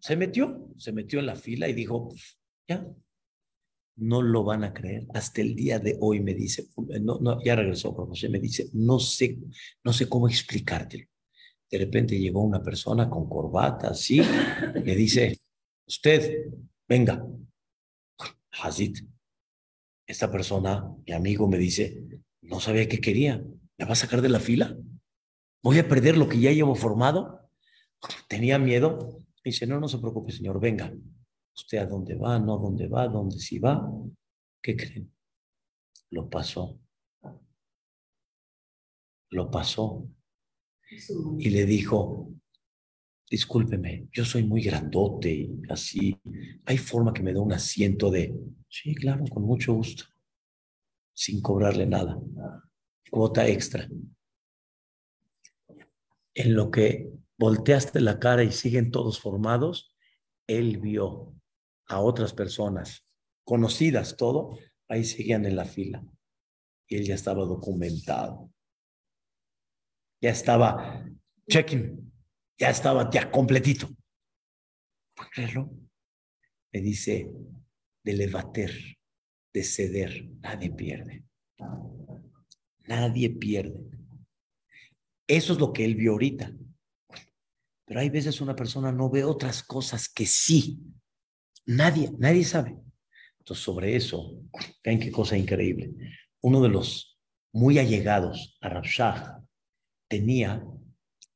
[0.00, 2.38] Se metió, se metió en la fila y dijo, "Pues,
[2.68, 2.86] ya,
[3.98, 5.06] no lo van a creer.
[5.12, 6.68] Hasta el día de hoy me dice,
[7.00, 9.38] no, no, ya regresó, José me dice, no sé,
[9.84, 11.04] no sé cómo explicártelo.
[11.70, 14.22] De repente llegó una persona con corbata, así,
[14.84, 15.38] le dice,
[15.86, 16.46] usted,
[16.88, 17.26] venga,
[18.52, 18.98] Hazid.
[20.06, 22.02] Esta persona, mi amigo, me dice,
[22.42, 23.44] no sabía qué quería.
[23.76, 24.76] ¿Me va a sacar de la fila?
[25.62, 27.50] ¿Voy a perder lo que ya llevo formado?
[28.26, 29.18] Tenía miedo.
[29.44, 30.92] Dice, no, no se preocupe, señor, venga.
[31.54, 32.38] ¿Usted a dónde va?
[32.38, 33.08] ¿No dónde va?
[33.08, 33.90] ¿Dónde sí va?
[34.62, 35.12] ¿Qué creen?
[36.10, 36.80] Lo pasó.
[39.30, 40.08] Lo pasó.
[41.38, 42.30] Y le dijo,
[43.30, 46.18] discúlpeme, yo soy muy grandote y así.
[46.64, 48.34] ¿Hay forma que me dé un asiento de...
[48.68, 50.04] Sí, claro, con mucho gusto.
[51.12, 52.18] Sin cobrarle nada
[53.10, 53.88] cuota extra.
[56.34, 59.94] En lo que volteaste la cara y siguen todos formados,
[60.46, 61.34] él vio
[61.86, 63.06] a otras personas
[63.44, 64.58] conocidas todo,
[64.88, 66.02] Ahí seguían en la fila.
[66.88, 68.50] Y él ya estaba documentado.
[70.20, 71.06] Ya estaba
[71.48, 72.10] checking.
[72.58, 73.88] Ya estaba ya completito.
[75.14, 75.70] ¿Puedes creerlo?
[76.72, 77.30] Me dice,
[78.02, 78.72] de levater,
[79.52, 81.24] de ceder, nadie pierde.
[82.86, 83.78] Nadie pierde.
[85.26, 86.52] Eso es lo que él vio ahorita.
[87.88, 90.78] Pero hay veces una persona no ve otras cosas que sí.
[91.64, 92.76] Nadie, nadie sabe.
[93.38, 94.42] Entonces, sobre eso,
[94.84, 95.90] vean qué cosa increíble.
[96.42, 97.18] Uno de los
[97.50, 99.42] muy allegados a Rabshah
[100.06, 100.62] tenía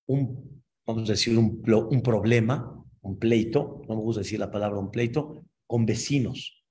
[0.07, 4.79] un, vamos a decir, un, un problema, un pleito, no me gusta decir la palabra
[4.79, 6.63] un pleito, con vecinos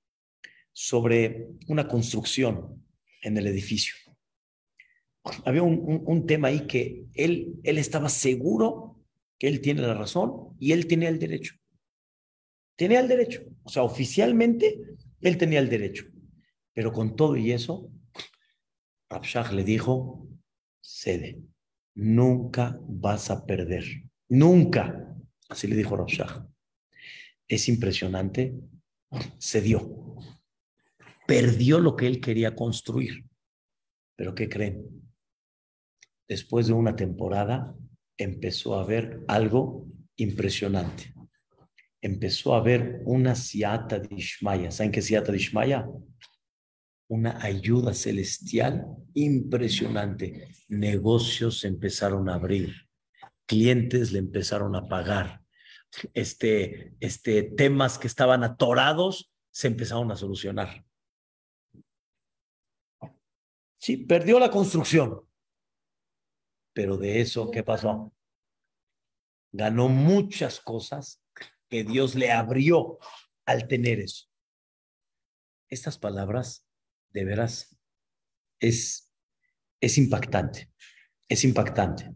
[0.72, 2.86] sobre una construcción
[3.20, 3.94] en el edificio.
[5.44, 9.01] Había un, un tema ahí que él, él estaba seguro
[9.42, 11.56] que él tiene la razón y él tiene el derecho.
[12.76, 13.42] Tenía el derecho.
[13.64, 14.80] O sea, oficialmente
[15.20, 16.04] él tenía el derecho.
[16.72, 17.90] Pero con todo y eso,
[19.10, 20.28] Rabshah le dijo,
[20.80, 21.42] cede,
[21.96, 23.82] nunca vas a perder.
[24.28, 25.12] Nunca.
[25.48, 26.46] Así le dijo Rabshah.
[27.48, 28.54] Es impresionante.
[29.40, 30.14] Cedió.
[31.26, 33.24] Perdió lo que él quería construir.
[34.14, 34.86] Pero ¿qué creen?
[36.28, 37.74] Después de una temporada,
[38.16, 39.86] empezó a ver algo
[40.16, 41.14] impresionante.
[42.00, 44.70] Empezó a ver una siata de Ishmaya.
[44.70, 45.88] ¿Saben qué es siata de Ishmaya?
[47.08, 50.48] Una ayuda celestial impresionante.
[50.68, 52.74] Negocios empezaron a abrir.
[53.46, 55.42] Clientes le empezaron a pagar.
[56.14, 60.84] Este, este, temas que estaban atorados se empezaron a solucionar.
[63.78, 65.20] Sí, perdió la construcción,
[66.72, 68.14] pero de eso, ¿qué pasó?
[69.52, 71.22] Ganó muchas cosas
[71.68, 72.98] que Dios le abrió
[73.44, 74.26] al tener eso.
[75.68, 76.66] Estas palabras,
[77.10, 77.78] de veras,
[78.60, 79.12] es,
[79.80, 80.70] es impactante,
[81.28, 82.14] es impactante.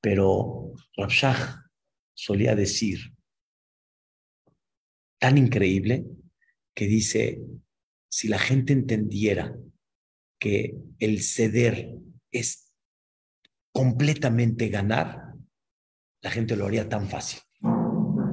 [0.00, 1.70] Pero Rabshah
[2.14, 3.14] solía decir,
[5.18, 6.06] tan increíble,
[6.74, 7.42] que dice,
[8.08, 9.56] si la gente entendiera
[10.38, 11.94] que el ceder
[12.30, 12.69] es
[13.72, 15.34] completamente ganar,
[16.22, 17.40] la gente lo haría tan fácil.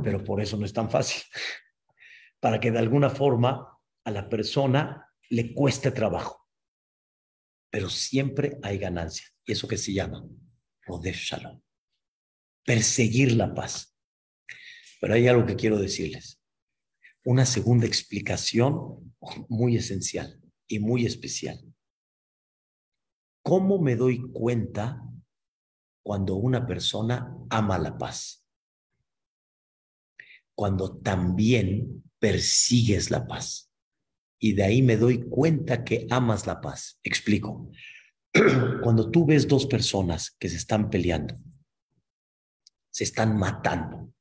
[0.04, 1.22] Pero por eso no es tan fácil.
[2.40, 6.48] Para que de alguna forma a la persona le cueste trabajo.
[7.70, 9.28] Pero siempre hay ganancia.
[9.46, 10.26] Y eso que se llama
[10.84, 11.62] Rodef Shalom.
[12.66, 13.98] Perseguir la paz.
[15.00, 16.42] Pero hay algo que quiero decirles.
[17.24, 19.14] Una segunda explicación
[19.50, 21.60] muy esencial y muy especial.
[23.44, 25.02] ¿Cómo me doy cuenta
[26.08, 28.48] cuando una persona ama la paz,
[30.56, 33.70] cuando también persigues la paz.
[34.40, 36.98] Y de ahí me doy cuenta que amas la paz.
[37.04, 37.70] Explico.
[38.84, 41.36] Cuando tú ves dos personas que se están peleando,
[42.90, 44.14] se están matando,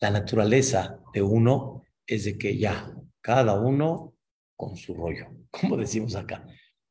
[0.00, 4.16] la naturaleza de uno es de que ya, cada uno
[4.56, 6.44] con su rollo, como decimos acá,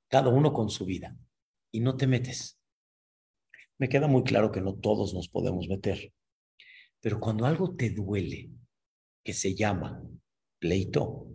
[0.07, 1.13] cada uno con su vida,
[1.73, 2.57] y no te metes.
[3.77, 6.13] Me queda muy claro que no todos nos podemos meter.
[7.01, 8.49] Pero cuando algo te duele,
[9.23, 10.01] que se llama
[10.59, 11.27] pleito,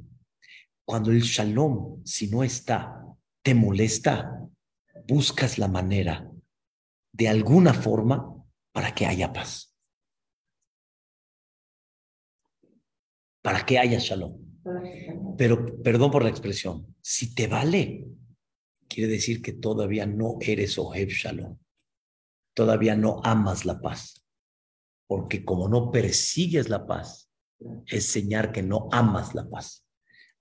[0.85, 3.05] cuando el shalom, si no está,
[3.43, 4.49] te molesta,
[5.07, 6.31] buscas la manera,
[7.13, 8.35] de alguna forma,
[8.73, 9.77] para que haya paz.
[13.43, 14.37] Para que haya shalom.
[15.37, 18.07] Pero, perdón por la expresión, si te vale,
[18.89, 21.59] quiere decir que todavía no eres Oheb Shalom
[22.61, 24.23] todavía no amas la paz.
[25.07, 27.31] Porque como no persigues la paz,
[27.87, 29.87] es señal que no amas la paz.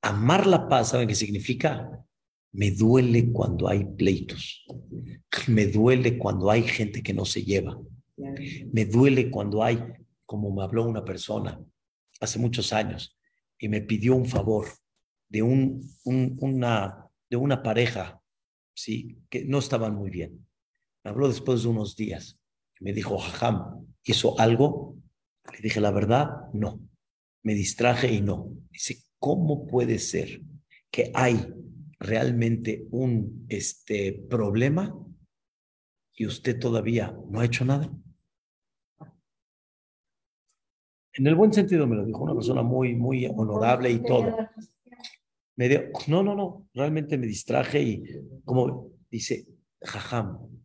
[0.01, 1.89] Amar la paz, ¿saben qué significa?
[2.51, 4.65] Me duele cuando hay pleitos.
[5.47, 7.79] Me duele cuando hay gente que no se lleva.
[8.17, 9.81] Me duele cuando hay,
[10.25, 11.57] como me habló una persona
[12.19, 13.17] hace muchos años,
[13.57, 14.67] y me pidió un favor
[15.29, 18.21] de, un, una, de una pareja,
[18.73, 19.19] ¿sí?
[19.29, 20.48] que no estaban muy bien.
[21.09, 22.39] Habló después de unos días.
[22.79, 24.95] Me dijo, Jajam, ¿hizo algo?
[25.51, 26.79] Le dije, la verdad, no.
[27.41, 28.53] Me distraje y no.
[28.69, 30.39] Dice, ¿cómo puede ser
[30.91, 31.51] que hay
[31.97, 34.95] realmente un este, problema
[36.13, 37.91] y usted todavía no ha hecho nada?
[41.13, 44.37] En el buen sentido me lo dijo una persona muy, muy honorable y todo.
[45.55, 48.03] Me dio, no, no, no, realmente me distraje y
[48.45, 49.47] como dice,
[49.81, 50.59] jajam,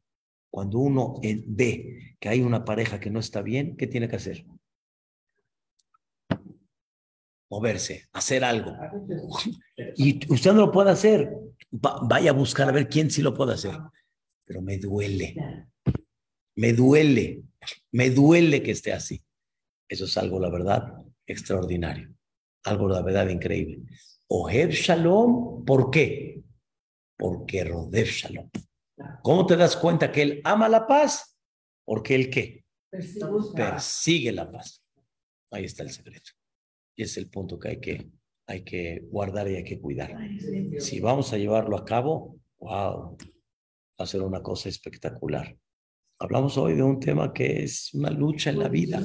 [0.54, 1.14] cuando uno
[1.48, 4.46] ve que hay una pareja que no está bien, ¿qué tiene que hacer?
[7.50, 8.72] moverse, hacer algo.
[9.96, 11.28] Y usted no lo puede hacer.
[11.72, 13.76] Va- vaya a buscar a ver quién sí lo puede hacer.
[14.44, 15.36] Pero me duele,
[16.56, 17.42] me duele,
[17.92, 19.22] me duele que esté así.
[19.88, 20.94] Eso es algo, la verdad,
[21.26, 22.12] extraordinario.
[22.64, 23.82] Algo, la verdad, increíble.
[24.28, 26.42] Oheb Shalom, ¿por qué?
[27.16, 28.50] Porque Rodef Shalom.
[29.22, 31.36] ¿Cómo te das cuenta que él ama la paz?
[31.84, 32.64] Porque él qué?
[32.90, 34.82] Persigue la paz.
[35.50, 36.30] Ahí está el secreto.
[36.96, 38.10] Y es el punto que hay que,
[38.46, 40.16] hay que guardar y hay que cuidar.
[40.78, 45.56] Si vamos a llevarlo a cabo, wow, va a ser una cosa espectacular.
[46.20, 49.02] Hablamos hoy de un tema que es una lucha en la vida,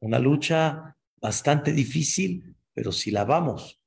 [0.00, 3.80] una lucha bastante difícil, pero si la vamos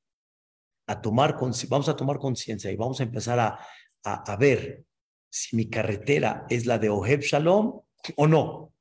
[0.86, 1.36] a tomar,
[1.68, 3.58] vamos a tomar conciencia y vamos a empezar a,
[4.04, 4.84] a, a ver
[5.30, 7.80] si mi carretera es la de Oheb Shalom
[8.16, 8.74] o no.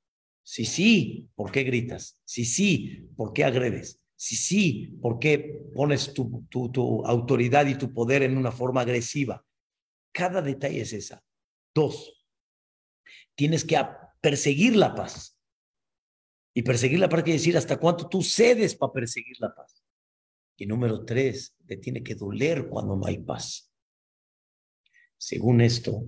[0.43, 2.19] Si sí, ¿por qué gritas?
[2.25, 4.03] Si sí, ¿por qué agredes?
[4.15, 8.81] Si sí, ¿por qué pones tu, tu, tu autoridad y tu poder en una forma
[8.81, 9.45] agresiva?
[10.11, 11.23] Cada detalle es esa.
[11.73, 12.25] Dos,
[13.35, 13.79] tienes que
[14.19, 15.37] perseguir la paz.
[16.53, 19.83] Y perseguir la paz quiere decir hasta cuánto tú cedes para perseguir la paz.
[20.57, 23.71] Y número tres, te tiene que doler cuando no hay paz.
[25.17, 26.03] Según esto,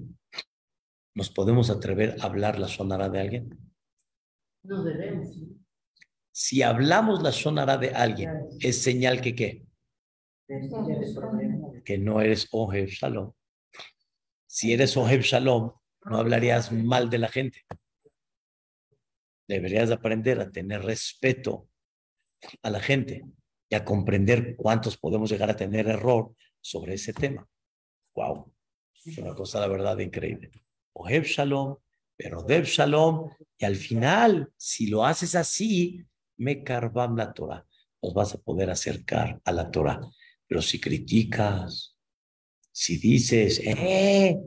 [1.13, 3.73] ¿nos podemos atrever a hablar la sonará de alguien?
[4.63, 5.29] No debemos.
[6.31, 9.65] Si hablamos la sonará de alguien, es señal que qué?
[11.83, 13.33] Que no eres Oheb Shalom.
[14.47, 15.71] Si eres Oheb Shalom,
[16.05, 17.65] no hablarías mal de la gente.
[19.47, 21.69] Deberías aprender a tener respeto
[22.61, 23.23] a la gente
[23.69, 27.47] y a comprender cuántos podemos llegar a tener error sobre ese tema.
[28.15, 28.53] Wow,
[29.05, 30.51] es una cosa, la verdad, increíble.
[30.93, 31.77] Oheb Shalom,
[32.15, 36.05] pero Deb Shalom, y al final, si lo haces así,
[36.37, 37.65] me carvam la Torah,
[38.01, 40.01] nos vas a poder acercar a la Torah.
[40.47, 41.95] Pero si criticas,
[42.71, 44.37] si dices, eh,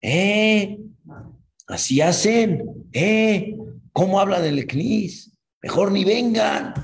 [0.00, 0.78] eh,
[1.68, 3.54] así hacen, eh,
[3.92, 5.38] ¿cómo hablan del CNIS?
[5.62, 6.74] Mejor ni vengan.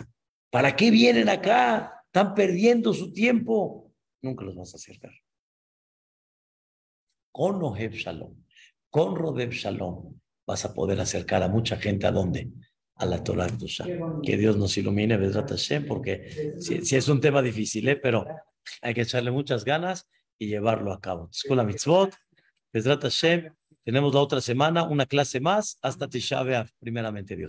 [0.50, 2.04] ¿Para qué vienen acá?
[2.06, 3.92] Están perdiendo su tiempo.
[4.22, 5.12] Nunca los vas a acercar.
[7.38, 8.34] Con Oheb Shalom,
[8.90, 12.50] con Rodeb Shalom, vas a poder acercar a mucha gente a dónde?
[12.96, 13.84] A la Torah Kedusha.
[14.24, 17.94] Que Dios nos ilumine, Bezrat Hashem, porque sí es un tema difícil, ¿eh?
[17.94, 18.26] pero
[18.82, 21.28] hay que echarle muchas ganas y llevarlo a cabo.
[21.30, 22.12] Escuela Mitzvot,
[22.72, 27.36] Bezrat Hashem, tenemos la otra semana una clase más hasta Tisha B'Av, primeramente Dios.